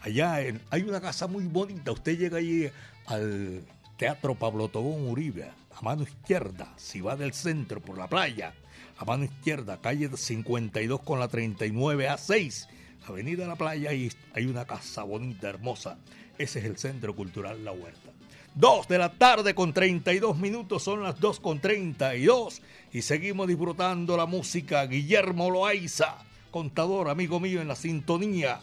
Allá 0.00 0.36
hay 0.36 0.82
una 0.88 1.02
casa 1.02 1.26
muy 1.26 1.44
bonita. 1.48 1.92
Usted 1.92 2.16
llega 2.16 2.38
allí 2.38 2.70
al 3.04 3.62
Teatro 3.98 4.34
Pablo 4.36 4.68
Tobón 4.68 5.06
Uribe, 5.06 5.50
a 5.76 5.82
mano 5.82 6.04
izquierda, 6.04 6.72
si 6.78 7.02
va 7.02 7.14
del 7.14 7.34
centro 7.34 7.78
por 7.82 7.98
la 7.98 8.08
playa, 8.08 8.54
a 8.96 9.04
mano 9.04 9.24
izquierda, 9.24 9.80
calle 9.80 10.08
52 10.14 11.00
con 11.00 11.18
la 11.18 11.28
39 11.28 12.08
a 12.08 12.16
6, 12.18 12.68
Avenida 13.06 13.46
La 13.46 13.56
Playa, 13.56 13.92
y 13.92 14.10
hay 14.34 14.46
una 14.46 14.64
casa 14.64 15.02
bonita, 15.02 15.48
hermosa. 15.48 15.98
Ese 16.38 16.60
es 16.60 16.64
el 16.64 16.78
Centro 16.78 17.14
Cultural 17.14 17.64
La 17.64 17.72
Huerta. 17.72 18.10
2 18.54 18.88
de 18.88 18.98
la 18.98 19.10
tarde 19.12 19.54
con 19.54 19.72
32 19.72 20.36
minutos, 20.36 20.82
son 20.82 21.02
las 21.02 21.18
2 21.18 21.40
con 21.40 21.60
32 21.60 22.60
y 22.92 23.00
seguimos 23.00 23.48
disfrutando 23.48 24.16
la 24.16 24.26
música. 24.26 24.84
Guillermo 24.86 25.50
Loaiza, 25.50 26.18
contador, 26.50 27.08
amigo 27.08 27.40
mío 27.40 27.62
en 27.62 27.68
la 27.68 27.76
sintonía. 27.76 28.60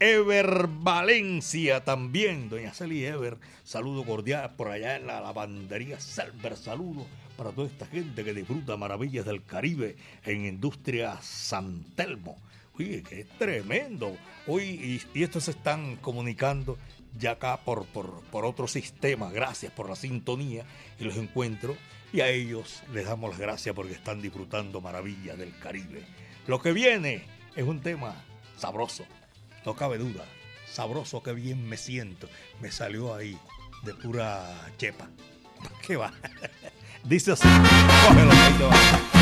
Ever 0.00 0.66
Valencia 0.66 1.84
también, 1.84 2.48
doña 2.48 2.72
Celi 2.72 3.04
Ever, 3.04 3.36
saludo 3.62 4.02
cordial 4.04 4.54
por 4.56 4.68
allá 4.68 4.96
en 4.96 5.06
la 5.06 5.20
lavandería 5.20 6.00
Selver, 6.00 6.56
saludo 6.56 7.06
para 7.40 7.52
toda 7.52 7.68
esta 7.68 7.86
gente 7.86 8.22
que 8.22 8.34
disfruta 8.34 8.76
maravillas 8.76 9.24
del 9.24 9.42
Caribe 9.42 9.96
en 10.26 10.44
Industria 10.44 11.16
San 11.22 11.84
Telmo. 11.96 12.36
Oye, 12.78 13.02
que 13.02 13.20
es 13.20 13.28
tremendo. 13.38 14.14
Hoy, 14.46 15.00
y, 15.14 15.18
y 15.18 15.22
estos 15.22 15.44
se 15.44 15.52
están 15.52 15.96
comunicando 15.96 16.76
ya 17.18 17.30
acá 17.30 17.56
por, 17.64 17.86
por, 17.86 18.20
por 18.24 18.44
otro 18.44 18.68
sistema, 18.68 19.30
gracias 19.30 19.72
por 19.72 19.88
la 19.88 19.96
sintonía 19.96 20.66
y 20.98 21.04
los 21.04 21.16
encuentro. 21.16 21.78
Y 22.12 22.20
a 22.20 22.28
ellos 22.28 22.82
les 22.92 23.06
damos 23.06 23.30
las 23.30 23.38
gracias 23.38 23.74
porque 23.74 23.94
están 23.94 24.20
disfrutando 24.20 24.82
maravillas 24.82 25.38
del 25.38 25.58
Caribe. 25.60 26.04
Lo 26.46 26.60
que 26.60 26.74
viene 26.74 27.22
es 27.56 27.64
un 27.64 27.80
tema 27.80 28.22
sabroso, 28.58 29.06
no 29.64 29.74
cabe 29.74 29.96
duda. 29.96 30.26
Sabroso 30.70 31.22
que 31.22 31.32
bien 31.32 31.66
me 31.66 31.78
siento. 31.78 32.28
Me 32.60 32.70
salió 32.70 33.14
ahí 33.14 33.38
de 33.82 33.94
pura 33.94 34.70
chepa. 34.76 35.08
¿Qué 35.86 35.96
va? 35.96 36.12
Dice 37.04 37.32
así. 37.32 37.48
Cógelo. 38.06 39.19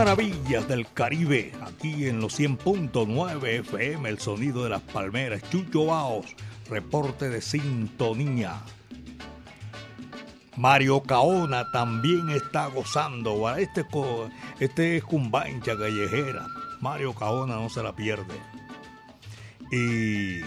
Maravillas 0.00 0.66
del 0.66 0.90
Caribe, 0.90 1.52
aquí 1.60 2.06
en 2.08 2.22
los 2.22 2.40
100.9 2.40 3.60
FM, 3.60 4.08
el 4.08 4.18
sonido 4.18 4.64
de 4.64 4.70
las 4.70 4.80
palmeras. 4.80 5.42
Chucho 5.50 5.84
Baos, 5.84 6.34
reporte 6.70 7.28
de 7.28 7.42
sintonía. 7.42 8.62
Mario 10.56 11.02
Caona 11.02 11.70
también 11.70 12.30
está 12.30 12.68
gozando. 12.68 13.54
Este, 13.56 13.84
este 14.58 14.96
es 14.96 15.04
Cumbancha 15.04 15.76
Callejera. 15.76 16.46
Mario 16.80 17.12
Caona 17.12 17.56
no 17.56 17.68
se 17.68 17.82
la 17.82 17.94
pierde. 17.94 18.40
Y 19.70 20.40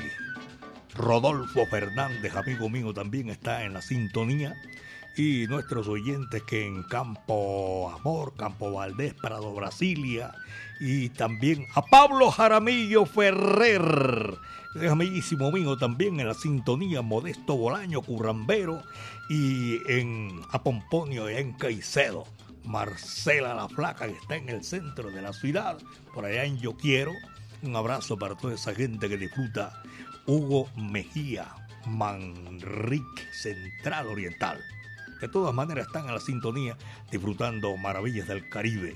Rodolfo 0.95 1.67
Fernández, 1.67 2.35
amigo 2.35 2.69
mío, 2.69 2.91
también 2.91 3.29
está 3.29 3.63
en 3.63 3.73
la 3.73 3.83
sintonía. 3.83 4.55
Y 5.15 5.45
nuestros 5.47 5.87
oyentes 5.87 6.41
que 6.43 6.65
en 6.65 6.83
Campo 6.83 7.91
Amor, 7.91 8.33
Campo 8.35 8.71
Valdés, 8.71 9.13
Prado 9.13 9.53
Brasilia. 9.53 10.33
Y 10.79 11.09
también 11.09 11.67
a 11.75 11.85
Pablo 11.85 12.31
Jaramillo 12.31 13.05
Ferrer. 13.05 14.37
Es 14.75 14.89
amiguísimo 14.89 15.51
mío 15.51 15.77
también 15.77 16.19
en 16.19 16.27
la 16.27 16.33
sintonía. 16.33 17.03
Modesto 17.03 17.55
Bolaño, 17.55 18.01
Currambero. 18.01 18.81
Y 19.29 19.79
en 19.91 20.41
a 20.49 20.63
Pomponio 20.63 21.29
y 21.29 21.35
en 21.35 21.53
Caicedo. 21.53 22.25
Marcela 22.63 23.53
la 23.53 23.69
Flaca, 23.69 24.07
que 24.07 24.13
está 24.13 24.35
en 24.35 24.49
el 24.49 24.63
centro 24.63 25.11
de 25.11 25.21
la 25.21 25.33
ciudad. 25.33 25.77
Por 26.13 26.25
allá 26.25 26.43
en 26.43 26.57
Yo 26.57 26.75
Quiero. 26.75 27.11
Un 27.61 27.75
abrazo 27.75 28.17
para 28.17 28.35
toda 28.35 28.55
esa 28.55 28.73
gente 28.73 29.07
que 29.07 29.17
disfruta. 29.17 29.83
Hugo 30.25 30.69
Mejía, 30.75 31.53
Manrique, 31.85 33.23
Central 33.31 34.07
Oriental. 34.07 34.59
De 35.23 35.29
todas 35.29 35.55
maneras 35.55 35.87
están 35.87 36.09
a 36.09 36.11
la 36.11 36.19
sintonía 36.19 36.77
disfrutando 37.09 37.77
maravillas 37.77 38.27
del 38.27 38.49
Caribe. 38.49 38.93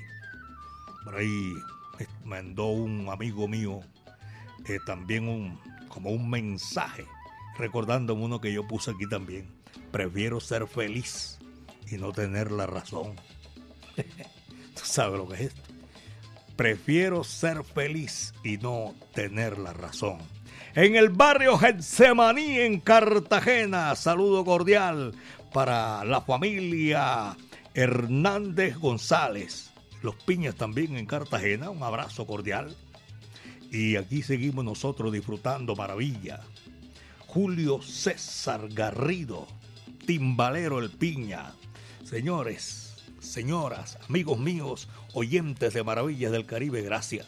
Por 1.05 1.15
ahí 1.15 1.53
me 1.97 2.07
mandó 2.25 2.65
un 2.65 3.07
amigo 3.09 3.47
mío 3.47 3.79
eh, 4.67 4.77
también 4.85 5.29
un, 5.29 5.57
como 5.87 6.09
un 6.09 6.29
mensaje 6.29 7.05
recordándome 7.57 8.25
uno 8.25 8.41
que 8.41 8.51
yo 8.51 8.67
puse 8.67 8.91
aquí 8.91 9.07
también. 9.07 9.47
Prefiero 9.89 10.41
ser 10.41 10.67
feliz 10.67 11.39
y 11.89 11.95
no 11.95 12.11
tener 12.11 12.51
la 12.51 12.67
razón. 12.67 13.15
¿Tú 13.95 14.81
sabes 14.83 15.17
lo 15.17 15.29
que 15.29 15.35
es 15.35 15.41
esto? 15.43 15.61
Prefiero 16.57 17.23
ser 17.23 17.63
feliz 17.63 18.33
y 18.43 18.57
no 18.57 18.95
tener 19.13 19.57
la 19.57 19.71
razón. 19.71 20.17
En 20.75 20.97
el 20.97 21.07
barrio 21.07 21.57
Getsemaní, 21.57 22.59
en 22.59 22.81
Cartagena, 22.81 23.95
saludo 23.95 24.43
cordial 24.43 25.13
para 25.53 26.03
la 26.05 26.21
familia 26.21 27.37
Hernández 27.73 28.77
González. 28.77 29.71
Los 30.01 30.15
Piñas 30.15 30.55
también 30.55 30.97
en 30.97 31.05
Cartagena, 31.05 31.69
un 31.69 31.83
abrazo 31.83 32.25
cordial. 32.25 32.75
Y 33.71 33.95
aquí 33.95 34.21
seguimos 34.21 34.63
nosotros 34.63 35.11
disfrutando 35.11 35.75
maravilla. 35.75 36.41
Julio 37.27 37.81
César 37.81 38.67
Garrido, 38.69 39.47
timbalero 40.05 40.79
el 40.79 40.89
Piña. 40.89 41.53
Señores, 42.03 42.95
señoras, 43.19 43.99
amigos 44.07 44.39
míos, 44.39 44.87
oyentes 45.13 45.73
de 45.73 45.83
Maravillas 45.83 46.31
del 46.31 46.45
Caribe, 46.45 46.81
gracias. 46.81 47.27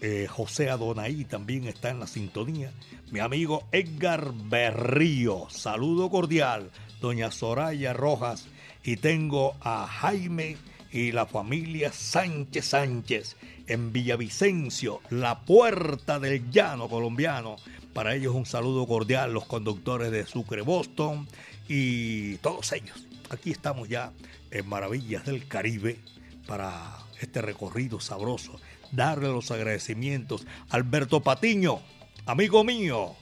Eh, 0.00 0.26
José 0.28 0.70
Adonai 0.70 1.24
también 1.24 1.66
está 1.66 1.90
en 1.90 2.00
la 2.00 2.06
sintonía. 2.06 2.72
Mi 3.14 3.20
amigo 3.20 3.68
Edgar 3.70 4.32
Berrío, 4.34 5.46
saludo 5.48 6.10
cordial. 6.10 6.72
Doña 7.00 7.30
Soraya 7.30 7.92
Rojas 7.92 8.48
y 8.82 8.96
tengo 8.96 9.54
a 9.60 9.86
Jaime 9.86 10.56
y 10.90 11.12
la 11.12 11.24
familia 11.24 11.92
Sánchez 11.92 12.64
Sánchez 12.64 13.36
en 13.68 13.92
Villavicencio, 13.92 15.00
la 15.10 15.42
puerta 15.44 16.18
del 16.18 16.50
llano 16.50 16.88
colombiano. 16.88 17.54
Para 17.92 18.16
ellos 18.16 18.34
un 18.34 18.46
saludo 18.46 18.84
cordial, 18.88 19.32
los 19.32 19.46
conductores 19.46 20.10
de 20.10 20.26
Sucre 20.26 20.62
Boston 20.62 21.28
y 21.68 22.38
todos 22.38 22.72
ellos. 22.72 23.06
Aquí 23.30 23.52
estamos 23.52 23.88
ya 23.88 24.10
en 24.50 24.68
Maravillas 24.68 25.24
del 25.24 25.46
Caribe 25.46 26.00
para 26.48 26.98
este 27.20 27.40
recorrido 27.40 28.00
sabroso. 28.00 28.58
Darle 28.90 29.28
los 29.28 29.52
agradecimientos 29.52 30.48
Alberto 30.68 31.20
Patiño, 31.20 31.80
amigo 32.26 32.64
mío. 32.64 33.14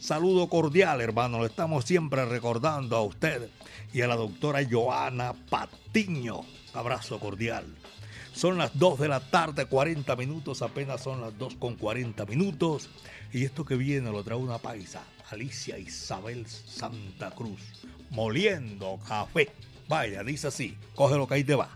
Saludo 0.00 0.48
cordial, 0.48 1.00
hermano. 1.00 1.40
Le 1.40 1.46
estamos 1.46 1.84
siempre 1.84 2.24
recordando 2.24 2.96
a 2.96 3.02
usted 3.02 3.48
y 3.92 4.02
a 4.02 4.06
la 4.06 4.16
doctora 4.16 4.60
Joana 4.68 5.32
Patiño. 5.48 6.42
Abrazo 6.72 7.18
cordial. 7.18 7.64
Son 8.34 8.58
las 8.58 8.76
2 8.76 8.98
de 8.98 9.08
la 9.08 9.20
tarde, 9.20 9.66
40 9.66 10.16
minutos, 10.16 10.60
apenas 10.60 11.02
son 11.02 11.20
las 11.20 11.38
2 11.38 11.54
con 11.54 11.76
40 11.76 12.26
minutos. 12.26 12.90
Y 13.32 13.44
esto 13.44 13.64
que 13.64 13.76
viene 13.76 14.10
lo 14.10 14.24
trae 14.24 14.36
una 14.36 14.58
paisa, 14.58 15.04
Alicia 15.30 15.78
Isabel 15.78 16.46
Santa 16.46 17.30
Cruz, 17.30 17.60
moliendo 18.10 18.98
café. 19.06 19.52
Vaya, 19.88 20.24
dice 20.24 20.48
así, 20.48 20.76
coge 20.96 21.16
lo 21.16 21.28
que 21.28 21.34
ahí 21.34 21.44
te 21.44 21.54
va. 21.54 21.70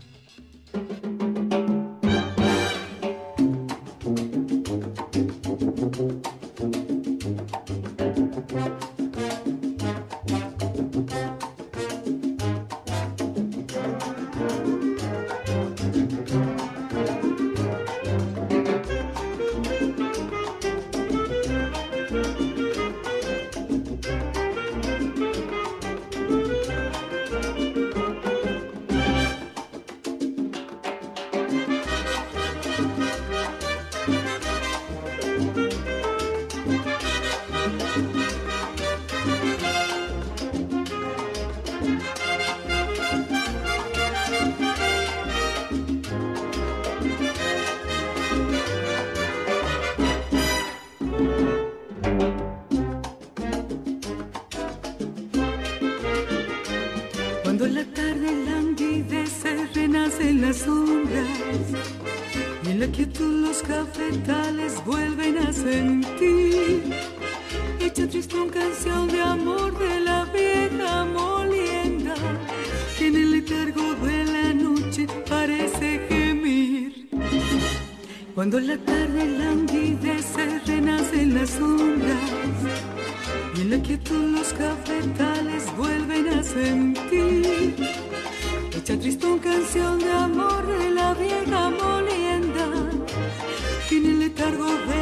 En 94.49 94.98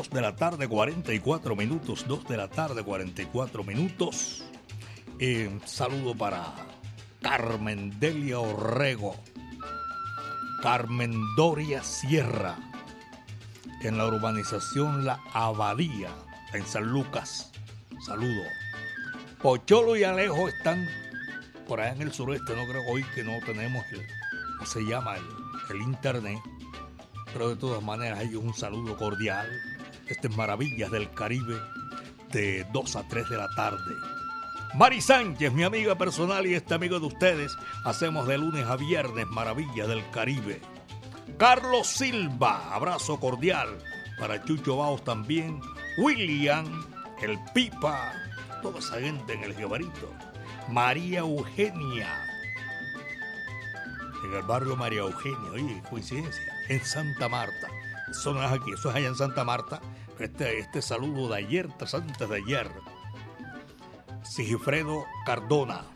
2 0.00 0.08
de 0.08 0.20
la 0.22 0.34
tarde, 0.34 0.66
44 0.66 1.54
minutos. 1.54 2.06
2 2.08 2.26
de 2.26 2.38
la 2.38 2.48
tarde, 2.48 2.82
44 2.82 3.64
minutos. 3.64 4.42
Eh, 5.18 5.60
saludo 5.66 6.14
para 6.14 6.54
Carmen 7.20 8.00
Delia 8.00 8.38
Orrego, 8.38 9.14
Carmen 10.62 11.12
Doria 11.36 11.82
Sierra, 11.82 12.56
en 13.82 13.98
la 13.98 14.06
urbanización 14.06 15.04
La 15.04 15.20
Abadía, 15.34 16.08
en 16.54 16.64
San 16.64 16.90
Lucas. 16.90 17.52
Saludo. 18.06 18.44
Pocholo 19.42 19.98
y 19.98 20.04
Alejo 20.04 20.48
están 20.48 20.88
por 21.68 21.78
allá 21.78 21.92
en 21.92 22.00
el 22.00 22.12
sureste. 22.14 22.56
No 22.56 22.66
creo 22.66 22.82
hoy 22.90 23.04
que 23.14 23.22
no 23.22 23.32
tenemos 23.44 23.84
el, 23.92 24.06
¿cómo 24.56 24.70
se 24.70 24.80
llama? 24.80 25.16
El, 25.68 25.82
internet. 25.82 26.40
Pero 27.34 27.50
de 27.50 27.56
todas 27.56 27.82
maneras, 27.82 28.20
hay 28.20 28.34
un 28.34 28.54
saludo 28.54 28.96
cordial. 28.96 29.46
Este 30.10 30.26
es 30.26 30.36
Maravillas 30.36 30.90
del 30.90 31.08
Caribe 31.12 31.56
de 32.32 32.66
2 32.72 32.96
a 32.96 33.06
3 33.08 33.30
de 33.30 33.36
la 33.36 33.48
tarde. 33.50 33.94
Mari 34.74 35.00
Sánchez, 35.00 35.52
mi 35.52 35.62
amiga 35.62 35.94
personal 35.96 36.46
y 36.46 36.54
este 36.54 36.74
amigo 36.74 36.98
de 36.98 37.06
ustedes, 37.06 37.56
hacemos 37.84 38.26
de 38.26 38.36
lunes 38.36 38.66
a 38.66 38.74
viernes 38.76 39.28
Maravillas 39.28 39.86
del 39.86 40.08
Caribe. 40.10 40.60
Carlos 41.38 41.86
Silva, 41.86 42.74
abrazo 42.74 43.20
cordial 43.20 43.68
para 44.18 44.44
Chucho 44.44 44.78
Baos 44.78 45.04
también. 45.04 45.60
William, 45.96 46.66
el 47.22 47.38
Pipa, 47.54 48.12
toda 48.62 48.80
esa 48.80 48.98
gente 48.98 49.34
en 49.34 49.44
el 49.44 49.54
Gebarito. 49.54 50.12
María 50.68 51.20
Eugenia, 51.20 52.08
en 54.24 54.34
el 54.34 54.42
barrio 54.42 54.74
María 54.74 55.00
Eugenia, 55.00 55.52
oye, 55.52 55.80
coincidencia, 55.88 56.52
en 56.68 56.84
Santa 56.84 57.28
Marta. 57.28 57.68
Eso 58.10 58.34
no 58.34 58.44
es 58.44 58.50
aquí, 58.50 58.72
eso 58.72 58.90
es 58.90 58.96
allá 58.96 59.06
en 59.06 59.14
Santa 59.14 59.44
Marta. 59.44 59.80
Este, 60.20 60.58
este 60.58 60.82
saludo 60.82 61.30
de 61.30 61.38
ayer, 61.38 61.68
tras 61.78 61.94
antes 61.94 62.28
de 62.28 62.36
ayer. 62.36 62.70
Sigifredo 64.22 65.06
Cardona, 65.24 65.86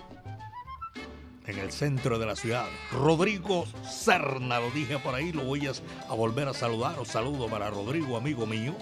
en 1.47 1.59
el 1.59 1.71
centro 1.71 2.19
de 2.19 2.25
la 2.25 2.35
ciudad. 2.35 2.65
Rodrigo 2.91 3.67
Serna, 3.87 4.61
lo 4.61 4.71
dije 4.71 4.99
por 4.99 5.15
ahí, 5.15 5.31
lo 5.31 5.45
voy 5.45 5.67
a, 5.67 6.15
volver 6.15 6.49
a 6.49 6.55
saludar. 6.55 6.99
Un 6.99 7.05
saludo 7.05 7.49
para 7.49 7.69
Rodrigo, 7.69 8.17
amigo 8.17 8.47
mío, 8.47 8.75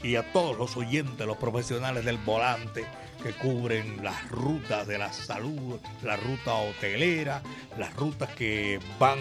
y 0.00 0.14
a 0.14 0.32
todos 0.32 0.56
los 0.56 0.76
oyentes, 0.76 1.26
los 1.26 1.38
profesionales 1.38 2.04
del 2.04 2.18
volante 2.18 2.86
que 3.20 3.32
cubren 3.32 4.04
las 4.04 4.30
rutas 4.30 4.86
de 4.86 4.96
la 4.96 5.12
salud, 5.12 5.80
la 6.04 6.16
ruta 6.16 6.54
hotelera, 6.54 7.42
las 7.76 7.96
rutas 7.96 8.28
que 8.36 8.78
van 9.00 9.18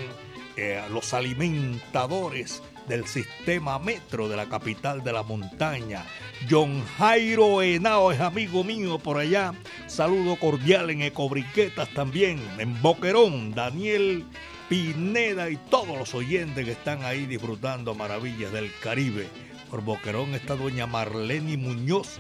eh, 0.56 0.84
los 0.92 1.16
alimentadores 1.16 2.62
del 2.88 3.06
sistema 3.06 3.80
metro 3.80 4.30
de 4.30 4.38
la 4.38 4.48
capital 4.48 5.04
de 5.04 5.14
la 5.14 5.24
montaña. 5.24 6.06
John 6.50 6.84
Jairo 6.98 7.62
Henao 7.62 8.12
es 8.12 8.20
amigo 8.20 8.64
mío 8.64 9.00
por 9.00 9.18
allá. 9.18 9.54
Saludo 9.88 10.36
cordial 10.38 10.90
en 10.90 11.02
Ecobriquetas 11.02 11.94
también, 11.94 12.40
en 12.58 12.82
Boquerón, 12.82 13.54
Daniel 13.54 14.26
Pineda 14.70 15.50
y 15.50 15.58
todos 15.58 15.98
los 15.98 16.14
oyentes 16.14 16.66
que 16.66 16.72
están 16.72 17.04
ahí 17.04 17.26
disfrutando 17.26 17.96
maravillas 17.96 18.52
del 18.52 18.72
Caribe. 18.82 19.28
Por 19.70 19.82
Boquerón 19.82 20.34
está 20.34 20.56
doña 20.56 20.88
Marlene 20.88 21.58
Muñoz, 21.58 22.20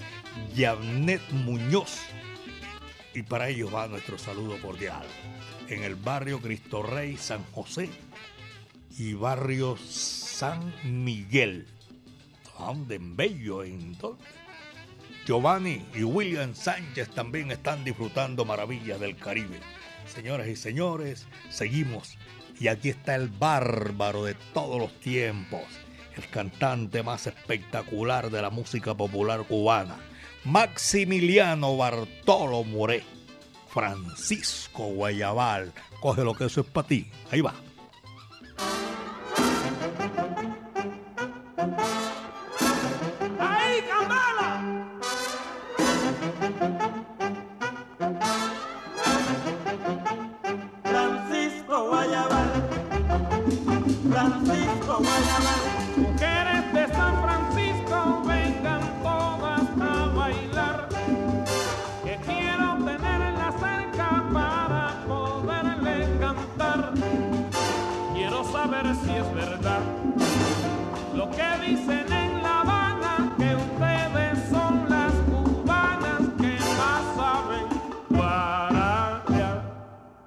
Janet 0.55 1.21
Muñoz. 1.31 1.97
Y 3.13 3.23
para 3.23 3.49
ellos 3.49 3.73
va 3.73 3.87
nuestro 3.87 4.17
saludo 4.17 4.59
cordial. 4.61 5.05
En 5.67 5.83
el 5.83 5.95
barrio 5.95 6.39
Cristo 6.39 6.83
Rey, 6.83 7.17
San 7.17 7.43
José 7.51 7.89
y 8.97 9.13
barrio 9.13 9.77
San 10.37 10.71
Miguel. 10.83 11.65
¿Dónde? 12.59 12.97
En 12.97 13.15
Bello, 13.15 13.63
entonces. 13.63 14.27
Giovanni 15.25 15.83
y 15.95 16.03
William 16.03 16.53
Sánchez 16.53 17.09
también 17.09 17.49
están 17.49 17.83
disfrutando 17.83 18.45
maravillas 18.45 18.99
del 18.99 19.17
Caribe. 19.17 19.59
Señoras 20.05 20.47
y 20.47 20.55
señores, 20.55 21.25
seguimos. 21.49 22.19
Y 22.59 22.67
aquí 22.67 22.89
está 22.89 23.15
el 23.15 23.29
bárbaro 23.29 24.25
de 24.25 24.35
todos 24.53 24.79
los 24.79 24.93
tiempos, 24.99 25.63
el 26.15 26.29
cantante 26.29 27.01
más 27.01 27.25
espectacular 27.25 28.29
de 28.29 28.43
la 28.43 28.51
música 28.51 28.93
popular 28.93 29.43
cubana, 29.43 29.97
Maximiliano 30.43 31.77
Bartolo 31.77 32.63
Moré, 32.63 33.03
Francisco 33.69 34.83
Guayabal. 34.83 35.73
Coge 35.99 36.23
lo 36.23 36.35
que 36.35 36.45
eso 36.45 36.61
es 36.61 36.67
para 36.67 36.87
ti. 36.87 37.09
Ahí 37.31 37.41
va. 37.41 37.55
Saber 68.69 68.95
si 68.95 69.11
es 69.11 69.33
verdad 69.33 69.79
lo 71.15 71.29
que 71.31 71.65
dicen 71.65 72.11
en 72.11 72.43
La 72.43 72.61
Habana, 72.61 73.33
que 73.37 73.55
ustedes 73.55 74.49
son 74.49 74.89
las 74.89 75.13
cubanas 75.29 76.21
que 76.37 76.57
más 76.77 77.03
saben 77.15 77.67
para 78.09 79.21
allá. 79.27 79.61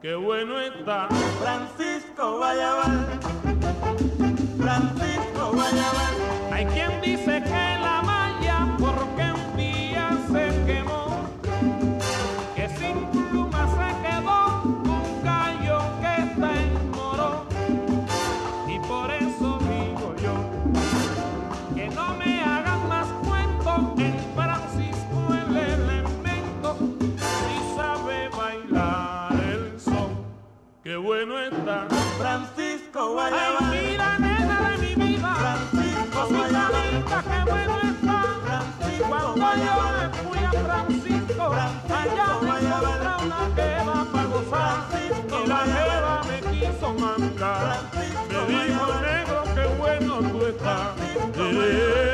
Qué 0.00 0.14
bueno 0.14 0.58
está 0.58 1.08
Francisco 1.42 2.38
Guayabal. 2.38 3.20
Francisco 4.58 5.52
Guayabal. 5.52 6.09
Bueno 50.60 51.32
tú 51.32 52.09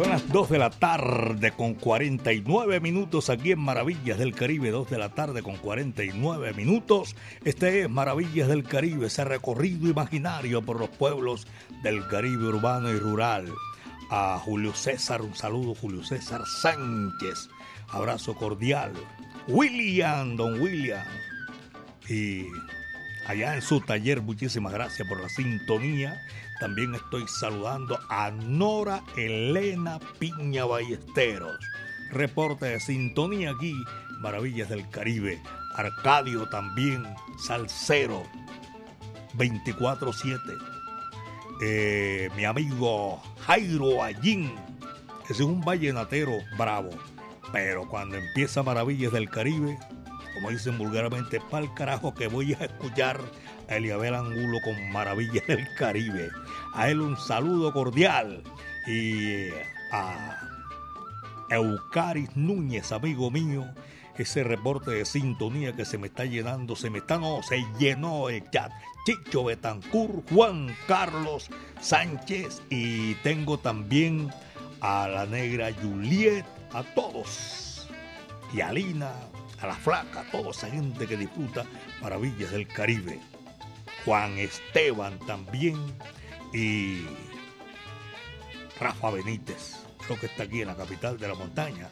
Son 0.00 0.08
las 0.08 0.26
2 0.32 0.48
de 0.48 0.58
la 0.58 0.70
tarde 0.70 1.52
con 1.52 1.74
49 1.74 2.80
minutos 2.80 3.28
aquí 3.28 3.52
en 3.52 3.58
Maravillas 3.58 4.16
del 4.16 4.34
Caribe. 4.34 4.70
2 4.70 4.88
de 4.88 4.96
la 4.96 5.10
tarde 5.10 5.42
con 5.42 5.58
49 5.58 6.54
minutos. 6.54 7.14
Este 7.44 7.82
es 7.82 7.90
Maravillas 7.90 8.48
del 8.48 8.64
Caribe, 8.64 9.08
ese 9.08 9.26
recorrido 9.26 9.90
imaginario 9.90 10.62
por 10.62 10.80
los 10.80 10.88
pueblos 10.88 11.46
del 11.82 12.08
Caribe 12.08 12.46
urbano 12.46 12.88
y 12.88 12.96
rural. 12.98 13.52
A 14.10 14.40
Julio 14.42 14.72
César, 14.72 15.20
un 15.20 15.34
saludo, 15.34 15.74
Julio 15.74 16.02
César 16.02 16.46
Sánchez. 16.46 17.50
Abrazo 17.90 18.34
cordial. 18.34 18.94
William, 19.48 20.34
don 20.34 20.62
William. 20.62 21.04
Y 22.08 22.46
allá 23.26 23.54
en 23.54 23.60
su 23.60 23.82
taller, 23.82 24.22
muchísimas 24.22 24.72
gracias 24.72 25.06
por 25.06 25.20
la 25.20 25.28
sintonía. 25.28 26.22
También 26.60 26.94
estoy 26.94 27.26
saludando 27.26 27.98
a 28.10 28.30
Nora 28.30 29.02
Elena 29.16 29.98
Piña 30.18 30.66
Ballesteros. 30.66 31.58
Reporte 32.10 32.66
de 32.66 32.80
sintonía 32.80 33.52
aquí, 33.52 33.74
Maravillas 34.20 34.68
del 34.68 34.86
Caribe. 34.90 35.40
Arcadio 35.74 36.46
también, 36.50 37.02
Salcero, 37.38 38.24
24-7. 39.38 40.38
Eh, 41.62 42.28
mi 42.36 42.44
amigo 42.44 43.22
Jairo 43.46 44.02
Allín, 44.02 44.54
ese 45.24 45.32
es 45.32 45.40
un 45.40 45.62
vallenatero 45.62 46.32
bravo. 46.58 46.90
Pero 47.52 47.88
cuando 47.88 48.16
empieza 48.16 48.62
Maravillas 48.62 49.12
del 49.12 49.30
Caribe, 49.30 49.78
como 50.34 50.50
dicen 50.50 50.76
vulgarmente, 50.76 51.40
pa'l 51.50 51.72
carajo 51.74 52.14
que 52.14 52.28
voy 52.28 52.52
a 52.54 52.64
escuchar 52.64 53.18
a 53.68 53.76
Eliabel 53.76 54.14
Angulo 54.14 54.58
con 54.64 54.90
Maravillas 54.92 55.46
del 55.46 55.66
Caribe. 55.76 56.30
A 56.74 56.88
él 56.88 57.00
un 57.00 57.16
saludo 57.16 57.72
cordial 57.72 58.42
y 58.86 59.48
a 59.92 60.38
Eucaris 61.50 62.36
Núñez, 62.36 62.92
amigo 62.92 63.30
mío, 63.30 63.66
ese 64.16 64.44
reporte 64.44 64.90
de 64.90 65.04
sintonía 65.04 65.74
que 65.74 65.84
se 65.84 65.98
me 65.98 66.08
está 66.08 66.24
llenando, 66.24 66.76
se 66.76 66.90
me 66.90 66.98
está, 66.98 67.18
no, 67.18 67.42
se 67.42 67.64
llenó 67.78 68.28
el 68.28 68.48
chat. 68.50 68.70
Chicho 69.06 69.44
Betancur, 69.44 70.22
Juan 70.30 70.76
Carlos 70.86 71.48
Sánchez 71.80 72.62
y 72.68 73.14
tengo 73.16 73.58
también 73.58 74.30
a 74.80 75.08
la 75.08 75.24
negra 75.24 75.70
Juliet, 75.82 76.44
a 76.72 76.82
todos. 76.82 77.88
Y 78.52 78.60
a 78.60 78.72
Lina, 78.72 79.12
a 79.60 79.66
la 79.66 79.74
flaca, 79.74 80.20
a 80.20 80.30
toda 80.30 80.50
esa 80.50 80.68
gente 80.68 81.06
que 81.06 81.16
disfruta 81.16 81.64
maravillas 82.02 82.50
del 82.50 82.66
Caribe. 82.66 83.18
Juan 84.04 84.38
Esteban 84.38 85.18
también 85.20 85.76
y 86.52 87.06
Rafa 88.78 89.10
Benítez, 89.10 89.84
creo 90.06 90.18
que 90.18 90.26
está 90.26 90.44
aquí 90.44 90.62
en 90.62 90.68
la 90.68 90.76
capital 90.76 91.18
de 91.18 91.28
la 91.28 91.34
montaña. 91.34 91.90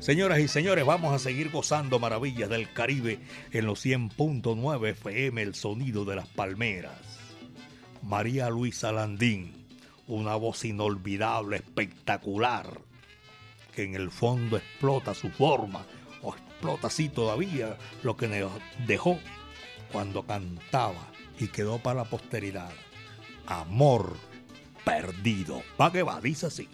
Señoras 0.00 0.40
y 0.40 0.48
señores, 0.48 0.84
vamos 0.84 1.14
a 1.14 1.18
seguir 1.18 1.50
gozando 1.50 1.98
maravillas 1.98 2.50
del 2.50 2.72
Caribe 2.72 3.18
en 3.50 3.64
los 3.64 3.84
100.9 3.84 4.90
FM, 4.90 5.40
el 5.42 5.54
sonido 5.54 6.04
de 6.04 6.16
las 6.16 6.28
palmeras. 6.28 7.00
María 8.02 8.50
Luisa 8.50 8.92
Landín, 8.92 9.66
una 10.06 10.36
voz 10.36 10.64
inolvidable, 10.64 11.56
espectacular, 11.56 12.80
que 13.74 13.84
en 13.84 13.94
el 13.94 14.10
fondo 14.10 14.58
explota 14.58 15.14
su 15.14 15.30
forma, 15.30 15.86
o 16.22 16.34
explota 16.34 16.88
así 16.88 17.08
todavía 17.08 17.76
lo 18.02 18.16
que 18.16 18.28
nos 18.28 18.52
dejó 18.86 19.18
cuando 19.90 20.26
cantaba 20.26 21.10
y 21.38 21.48
quedó 21.48 21.78
para 21.78 22.02
la 22.02 22.04
posteridad. 22.04 22.70
Amor 23.46 24.16
perdido. 24.84 25.62
Va 25.80 25.90
que 25.90 26.02
va, 26.02 26.20
dice 26.20 26.46
así. 26.46 26.68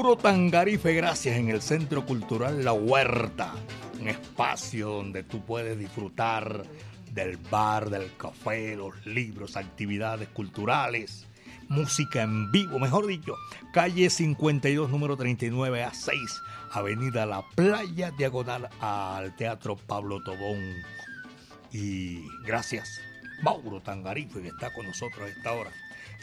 Mauro 0.00 0.16
Tangarife, 0.16 0.94
gracias 0.94 1.36
en 1.36 1.50
el 1.50 1.60
Centro 1.60 2.06
Cultural 2.06 2.64
La 2.64 2.72
Huerta, 2.72 3.52
un 4.00 4.08
espacio 4.08 4.88
donde 4.88 5.24
tú 5.24 5.44
puedes 5.44 5.78
disfrutar 5.78 6.62
del 7.12 7.36
bar, 7.36 7.90
del 7.90 8.16
café, 8.16 8.76
los 8.76 9.04
libros, 9.04 9.58
actividades 9.58 10.28
culturales, 10.28 11.26
música 11.68 12.22
en 12.22 12.50
vivo, 12.50 12.78
mejor 12.78 13.06
dicho, 13.08 13.34
calle 13.74 14.08
52, 14.08 14.88
número 14.88 15.18
39 15.18 15.82
a 15.82 15.92
6, 15.92 16.18
Avenida 16.72 17.26
La 17.26 17.44
Playa, 17.54 18.10
diagonal 18.16 18.70
al 18.80 19.36
Teatro 19.36 19.76
Pablo 19.76 20.22
Tobón. 20.22 20.64
Y 21.72 22.24
gracias, 22.46 23.02
Mauro 23.42 23.82
Tangarife, 23.82 24.40
que 24.40 24.48
está 24.48 24.72
con 24.72 24.86
nosotros 24.86 25.20
a 25.20 25.28
esta 25.28 25.52
hora. 25.52 25.70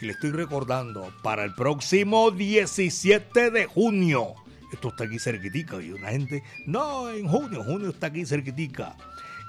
Y 0.00 0.06
le 0.06 0.12
estoy 0.12 0.30
recordando, 0.30 1.12
para 1.22 1.44
el 1.44 1.54
próximo 1.54 2.30
17 2.30 3.50
de 3.50 3.66
junio, 3.66 4.34
esto 4.72 4.88
está 4.88 5.04
aquí 5.04 5.18
cerquitica, 5.18 5.82
y 5.82 5.90
una 5.90 6.10
gente, 6.10 6.42
no, 6.66 7.10
en 7.10 7.26
junio, 7.26 7.64
junio 7.64 7.88
está 7.88 8.06
aquí 8.06 8.24
cerquitica, 8.24 8.96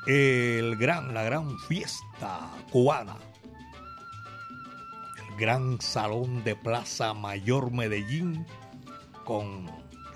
el 0.07 0.75
gran, 0.77 1.13
la 1.13 1.23
gran 1.23 1.59
fiesta 1.59 2.49
cubana, 2.71 3.15
el 5.29 5.37
gran 5.37 5.79
salón 5.81 6.43
de 6.43 6.55
Plaza 6.55 7.13
Mayor 7.13 7.71
Medellín, 7.71 8.45
con 9.25 9.67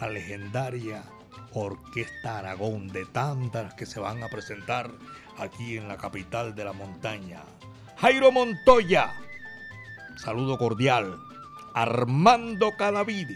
la 0.02 0.10
legendaria 0.10 1.04
Orquesta 1.52 2.40
Aragón, 2.40 2.88
de 2.88 3.06
tantas 3.06 3.76
que 3.76 3.86
se 3.86 4.00
van 4.00 4.24
a 4.24 4.30
presentar 4.30 4.90
aquí 5.38 5.78
en 5.78 5.88
la 5.88 5.98
capital 5.98 6.56
de 6.56 6.66
la 6.66 6.74
montaña. 6.74 7.44
Jairo 7.98 8.32
Montoya, 8.32 9.14
saludo 10.24 10.58
cordial. 10.58 11.20
Armando 11.74 12.72
Cadavid 12.78 13.28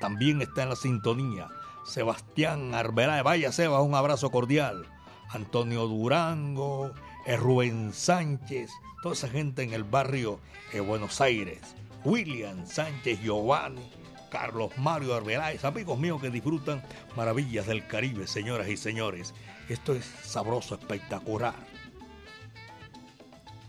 también 0.00 0.42
está 0.42 0.64
en 0.64 0.68
la 0.68 0.76
sintonía. 0.76 1.48
Sebastián 1.86 2.74
Arbeláez, 2.74 3.24
vaya 3.24 3.52
Seba, 3.52 3.80
un 3.80 3.94
abrazo 3.94 4.30
cordial. 4.30 4.86
Antonio 5.30 5.86
Durango, 5.86 6.92
eh, 7.24 7.36
Rubén 7.36 7.94
Sánchez, 7.94 8.70
toda 9.02 9.14
esa 9.14 9.28
gente 9.28 9.62
en 9.62 9.72
el 9.72 9.84
barrio 9.84 10.40
de 10.74 10.80
Buenos 10.80 11.22
Aires. 11.22 11.60
William 12.04 12.66
Sánchez 12.66 13.20
Giovanni, 13.22 13.90
Carlos 14.30 14.76
Mario 14.76 15.14
Arbeláez, 15.14 15.64
amigos 15.64 15.98
míos 15.98 16.20
que 16.20 16.28
disfrutan 16.28 16.82
maravillas 17.16 17.66
del 17.66 17.86
Caribe, 17.86 18.26
señoras 18.26 18.68
y 18.68 18.76
señores. 18.76 19.32
Esto 19.70 19.94
es 19.94 20.04
sabroso, 20.04 20.74
espectacular. 20.74 21.54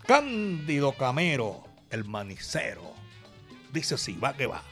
Cándido 0.06 0.91
Camero, 0.93 1.70
el 1.92 2.06
manicero. 2.06 2.94
Dice 3.72 3.96
así, 3.96 4.18
va 4.18 4.36
que 4.36 4.48
va. 4.48 4.64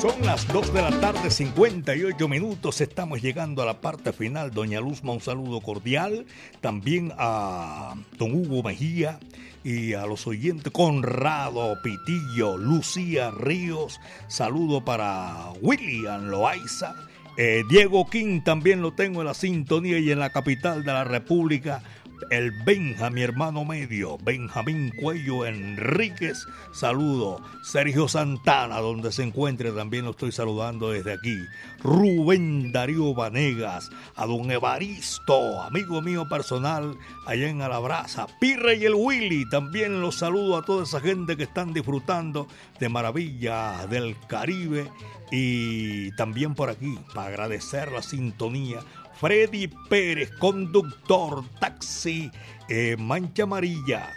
Son 0.00 0.14
las 0.26 0.46
2 0.52 0.74
de 0.74 0.82
la 0.82 1.00
tarde, 1.00 1.30
58 1.30 2.28
minutos. 2.28 2.82
Estamos 2.82 3.22
llegando 3.22 3.62
a 3.62 3.66
la 3.66 3.80
parte 3.80 4.12
final. 4.12 4.50
Doña 4.50 4.78
Luzma, 4.78 5.14
un 5.14 5.22
saludo 5.22 5.62
cordial. 5.62 6.26
También 6.60 7.12
a 7.16 7.94
don 8.18 8.34
Hugo 8.34 8.62
Mejía 8.62 9.18
y 9.64 9.94
a 9.94 10.04
los 10.04 10.26
oyentes 10.26 10.70
Conrado 10.70 11.78
Pitillo, 11.82 12.58
Lucía 12.58 13.30
Ríos. 13.30 13.98
Saludo 14.28 14.84
para 14.84 15.52
William 15.62 16.26
Loaiza. 16.26 16.94
Eh, 17.38 17.64
Diego 17.68 18.06
King 18.08 18.42
también 18.42 18.82
lo 18.82 18.92
tengo 18.92 19.22
en 19.22 19.26
la 19.26 19.34
sintonía 19.34 19.98
y 19.98 20.10
en 20.10 20.18
la 20.18 20.30
capital 20.30 20.84
de 20.84 20.92
la 20.92 21.04
República. 21.04 21.82
El 22.30 22.50
Benja, 22.64 23.10
mi 23.10 23.22
hermano 23.22 23.64
medio, 23.64 24.18
Benjamín 24.18 24.92
Cuello 25.00 25.46
Enríquez, 25.46 26.46
saludo. 26.72 27.40
Sergio 27.62 28.08
Santana, 28.08 28.80
donde 28.80 29.12
se 29.12 29.22
encuentre, 29.22 29.72
también 29.72 30.04
lo 30.04 30.12
estoy 30.12 30.32
saludando 30.32 30.90
desde 30.90 31.12
aquí. 31.12 31.36
Rubén 31.82 32.72
Darío 32.72 33.14
Vanegas, 33.14 33.90
a 34.14 34.26
don 34.26 34.50
Evaristo, 34.50 35.62
amigo 35.62 36.02
mío 36.02 36.28
personal, 36.28 36.96
allá 37.26 37.48
en 37.48 37.62
Alabraza. 37.62 38.26
Pirre 38.40 38.76
y 38.76 38.84
el 38.84 38.94
Willy, 38.94 39.48
también 39.48 40.00
los 40.00 40.16
saludo 40.16 40.56
a 40.56 40.62
toda 40.62 40.84
esa 40.84 41.00
gente 41.00 41.36
que 41.36 41.44
están 41.44 41.72
disfrutando 41.72 42.48
de 42.80 42.88
maravillas 42.88 43.88
del 43.90 44.16
Caribe. 44.28 44.90
Y 45.30 46.12
también 46.12 46.54
por 46.54 46.70
aquí, 46.70 46.98
para 47.12 47.28
agradecer 47.28 47.90
la 47.90 48.02
sintonía, 48.02 48.78
Freddy 49.20 49.68
Pérez, 49.88 50.30
conductor, 50.38 51.42
taxi, 51.58 52.30
eh, 52.68 52.96
Mancha 52.98 53.44
Amarilla. 53.44 54.12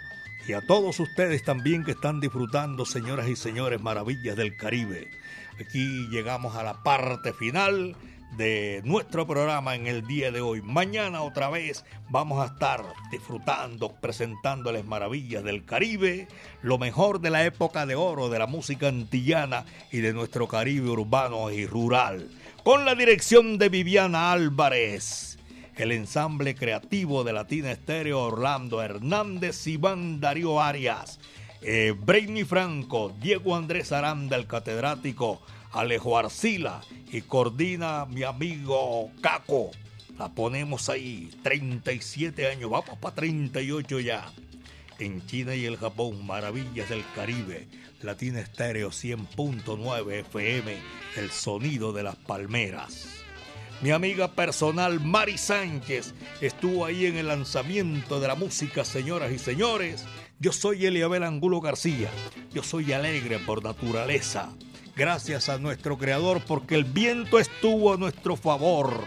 Y 0.46 0.54
a 0.54 0.62
todos 0.62 1.00
ustedes 1.00 1.44
también 1.44 1.86
que 1.86 1.92
están 1.92 2.20
disfrutando, 2.20 2.86
señoras 2.86 3.30
y 3.30 3.38
señores, 3.38 3.80
maravillas 3.80 4.36
del 4.36 4.58
Caribe. 4.58 5.08
Aquí 5.60 6.08
llegamos 6.10 6.56
a 6.56 6.64
la 6.64 6.84
parte 6.84 7.32
final 7.32 7.96
de 8.36 8.82
nuestro 8.84 9.26
programa 9.26 9.76
en 9.76 9.88
el 9.88 10.06
día 10.06 10.32
de 10.32 10.42
hoy. 10.42 10.62
Mañana 10.62 11.22
otra 11.22 11.50
vez 11.50 11.86
vamos 12.10 12.42
a 12.42 12.54
estar 12.54 12.84
disfrutando, 13.12 13.94
presentándoles 14.02 14.86
maravillas 14.86 15.44
del 15.44 15.66
Caribe, 15.66 16.28
lo 16.62 16.78
mejor 16.78 17.22
de 17.22 17.30
la 17.30 17.46
época 17.46 17.86
de 17.86 17.96
oro 17.96 18.30
de 18.30 18.40
la 18.40 18.48
música 18.48 18.90
antillana 18.90 19.66
y 19.92 20.00
de 20.00 20.14
nuestro 20.14 20.48
Caribe 20.48 20.90
urbano 20.90 21.52
y 21.52 21.66
rural. 21.66 22.30
Con 22.64 22.84
la 22.84 22.94
dirección 22.94 23.58
de 23.58 23.70
Viviana 23.70 24.34
Álvarez, 24.34 25.40
el 25.78 25.94
ensamble 25.94 26.56
creativo 26.56 27.24
de 27.24 27.32
Latina 27.32 27.72
Estéreo 27.72 28.20
Orlando 28.22 28.82
Hernández, 28.82 29.66
Iván 29.66 30.20
Darío 30.20 30.62
Arias, 30.62 31.20
eh, 31.62 31.96
Brainy 31.98 32.44
Franco, 32.44 33.16
Diego 33.22 33.56
Andrés 33.56 33.94
Aranda, 33.94 34.36
el 34.36 34.46
catedrático, 34.46 35.42
Alejo 35.72 36.18
Arcila 36.18 36.82
y 37.12 37.22
coordina 37.22 38.06
mi 38.06 38.24
amigo 38.24 39.10
Caco. 39.22 39.72
La 40.18 40.28
ponemos 40.28 40.90
ahí, 40.90 41.32
37 41.44 42.46
años, 42.46 42.70
vamos 42.70 42.98
para 43.00 43.16
38 43.16 44.02
ya. 44.02 44.30
En 45.00 45.26
China 45.26 45.56
y 45.56 45.66
el 45.66 45.78
Japón, 45.78 46.26
maravillas 46.26 46.90
del 46.90 47.06
Caribe, 47.16 47.70
Latina 48.02 48.42
Estéreo 48.42 48.90
100.9 48.90 50.12
FM, 50.12 50.78
el 51.16 51.32
sonido 51.32 51.94
de 51.94 52.04
las 52.04 52.18
palmeras. 52.18 53.24
Mi 53.82 53.92
amiga 53.92 54.28
personal 54.28 55.00
Mari 55.00 55.38
Sánchez 55.38 56.14
estuvo 56.42 56.86
ahí 56.86 57.06
en 57.06 57.16
el 57.16 57.28
lanzamiento 57.28 58.20
de 58.20 58.28
la 58.28 58.36
música, 58.36 58.84
señoras 58.84 59.32
y 59.32 59.40
señores. 59.40 60.04
Yo 60.38 60.52
soy 60.52 60.86
Eliabel 60.86 61.24
Angulo 61.24 61.62
García. 61.62 62.10
Yo 62.54 62.62
soy 62.62 62.92
alegre 62.92 63.40
por 63.40 63.64
naturaleza. 63.64 64.50
Gracias 64.98 65.48
a 65.48 65.60
nuestro 65.60 65.98
creador 65.98 66.42
porque 66.46 66.76
el 66.76 66.84
viento 66.84 67.40
estuvo 67.40 67.94
a 67.94 67.98
nuestro 67.98 68.36
favor. 68.36 69.02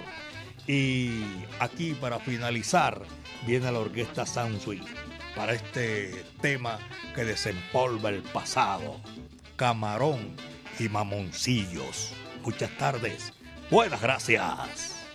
Y 0.67 1.21
aquí 1.61 1.93
para 1.93 2.19
finalizar 2.19 3.03
viene 3.47 3.71
la 3.71 3.81
orquesta 3.81 4.25
Soundsweet 4.25 5.12
para 5.35 5.53
este 5.53 6.25
tema 6.41 6.79
que 7.15 7.25
desempolva 7.25 8.11
el 8.11 8.23
pasado. 8.23 9.01
Camarón 9.57 10.37
y 10.79 10.89
mamoncillos. 10.89 12.13
Muchas 12.43 12.71
tardes. 12.77 13.33
Buenas 13.71 14.01
gracias. 14.01 15.07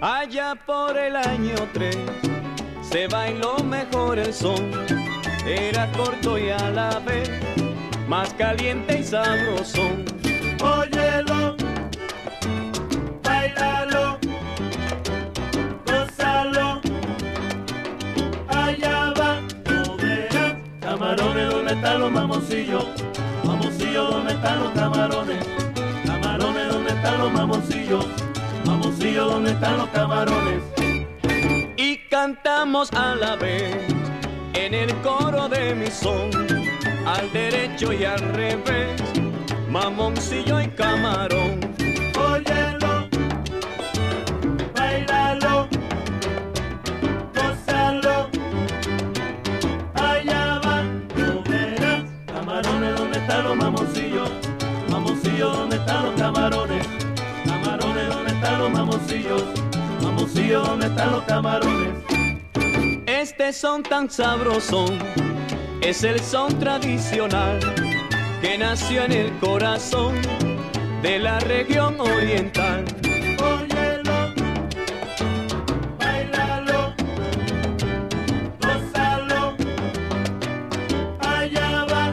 Allá 0.00 0.54
por 0.66 0.96
el 0.96 1.16
año 1.16 1.54
3 1.72 1.96
se 2.82 3.06
bailó 3.08 3.58
mejor 3.64 4.18
el 4.18 4.32
son. 4.32 4.70
Era 5.46 5.90
corto 5.92 6.38
y 6.38 6.50
a 6.50 6.70
la 6.70 6.98
vez 7.00 7.28
más 8.10 8.34
caliente 8.34 8.98
y 8.98 9.04
sabroso. 9.04 9.82
Óyelo, 10.60 11.54
bailalo, 13.22 14.18
gózalo, 15.86 16.80
allá 18.48 19.14
va, 19.16 19.40
tú 19.62 19.96
verás. 19.96 20.56
Camarones, 20.80 21.50
¿dónde 21.50 21.72
están 21.72 22.00
los 22.00 22.10
mamoncillos? 22.10 22.84
Mamoncillos, 23.44 24.10
¿dónde 24.10 24.32
están 24.32 24.58
los 24.58 24.72
camarones? 24.72 25.46
Camarones, 26.04 26.68
¿dónde 26.68 26.90
están 26.90 27.18
los 27.20 27.32
mamoncillos? 27.32 28.06
Mamoncillos, 28.66 29.32
¿dónde 29.32 29.50
están 29.52 29.76
los 29.78 29.88
camarones? 29.90 30.62
Y 31.76 31.96
cantamos 32.08 32.92
a 32.92 33.14
la 33.14 33.36
vez 33.36 33.76
en 34.54 34.74
el 34.74 34.92
coro 34.96 35.48
de 35.48 35.76
mi 35.76 35.86
son, 35.86 36.30
al 37.06 37.32
derecho 37.32 37.92
y 37.92 38.04
al 38.04 38.20
revés, 38.34 39.00
mamoncillo 39.68 40.60
y 40.60 40.68
camarón. 40.68 41.60
Óyelo, 42.18 43.08
bailalo, 44.74 45.68
gózalo, 47.34 48.28
allá 49.94 50.60
va. 50.64 50.82
Camarones, 52.26 52.96
¿dónde 52.96 53.18
están 53.18 53.44
los 53.44 53.56
mamoncillos? 53.56 54.30
Mamoncillos, 54.90 55.56
¿dónde 55.56 55.76
están 55.76 56.04
los 56.04 56.14
camarones? 56.20 56.86
Camarones, 57.44 58.08
¿dónde 58.08 58.32
están 58.32 58.58
los 58.58 58.70
mamoncillos? 58.70 59.44
Mamoncillos, 60.02 60.66
¿dónde 60.66 60.86
están 60.86 61.12
los 61.12 61.22
camarones? 61.24 61.88
Este 63.06 63.52
son 63.52 63.82
tan 63.82 64.08
sabroso, 64.10 64.86
es 65.80 66.04
el 66.04 66.20
son 66.20 66.58
tradicional 66.58 67.58
que 68.40 68.58
nació 68.58 69.04
en 69.04 69.12
el 69.12 69.32
corazón 69.38 70.14
de 71.02 71.18
la 71.18 71.40
región 71.40 71.98
oriental. 72.00 72.84
Óyelo, 73.42 74.34
bailalo, 75.98 76.94
gózalo, 78.60 79.56
allá 81.20 81.86
va. 81.90 82.12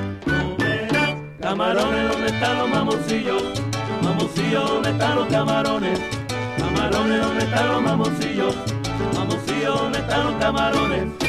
Camarones, 1.42 2.12
¿dónde 2.12 2.28
están 2.28 2.58
los 2.60 2.70
mamoncillos? 2.70 3.44
Mamoncillos, 4.02 4.70
¿dónde 4.70 4.90
están 4.92 5.16
los 5.16 5.28
camarones? 5.28 6.00
Camarones, 6.58 7.22
¿dónde 7.22 7.44
están 7.44 7.68
los 7.68 7.82
mamoncillos? 7.82 8.56
Mamoncillos, 9.14 9.82
¿dónde 9.82 10.00
están 10.00 10.26
los? 10.26 10.36
Camarones, 10.38 11.27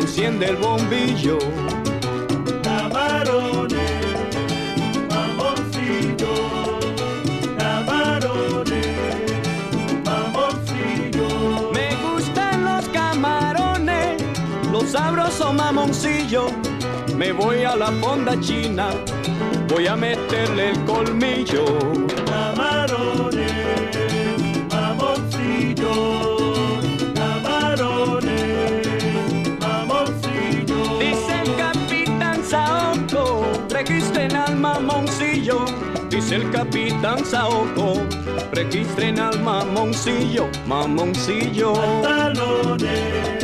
enciende 0.00 0.46
el 0.46 0.56
bombillo. 0.56 1.38
Camarones, 2.62 3.80
mamoncillos, 5.08 6.40
camarones, 7.58 8.86
mamoncillos. 10.04 11.72
Me 11.72 11.88
gustan 12.02 12.64
los 12.64 12.88
camarones, 12.88 14.22
los 14.72 14.90
sabrosos 14.90 15.54
mamoncillos. 15.54 16.52
Me 17.16 17.32
voy 17.32 17.62
a 17.64 17.76
la 17.76 17.92
fonda 17.92 18.38
china, 18.40 18.88
voy 19.68 19.86
a 19.86 19.96
meterle 19.96 20.70
el 20.70 20.84
colmillo. 20.84 21.64
Camarones, 22.26 23.33
el 36.34 36.50
capitán 36.50 37.24
Saoko, 37.24 38.02
registren 38.52 39.20
al 39.20 39.40
mamoncillo, 39.40 40.48
mamoncillo. 40.66 41.74
Pantalones, 41.74 43.43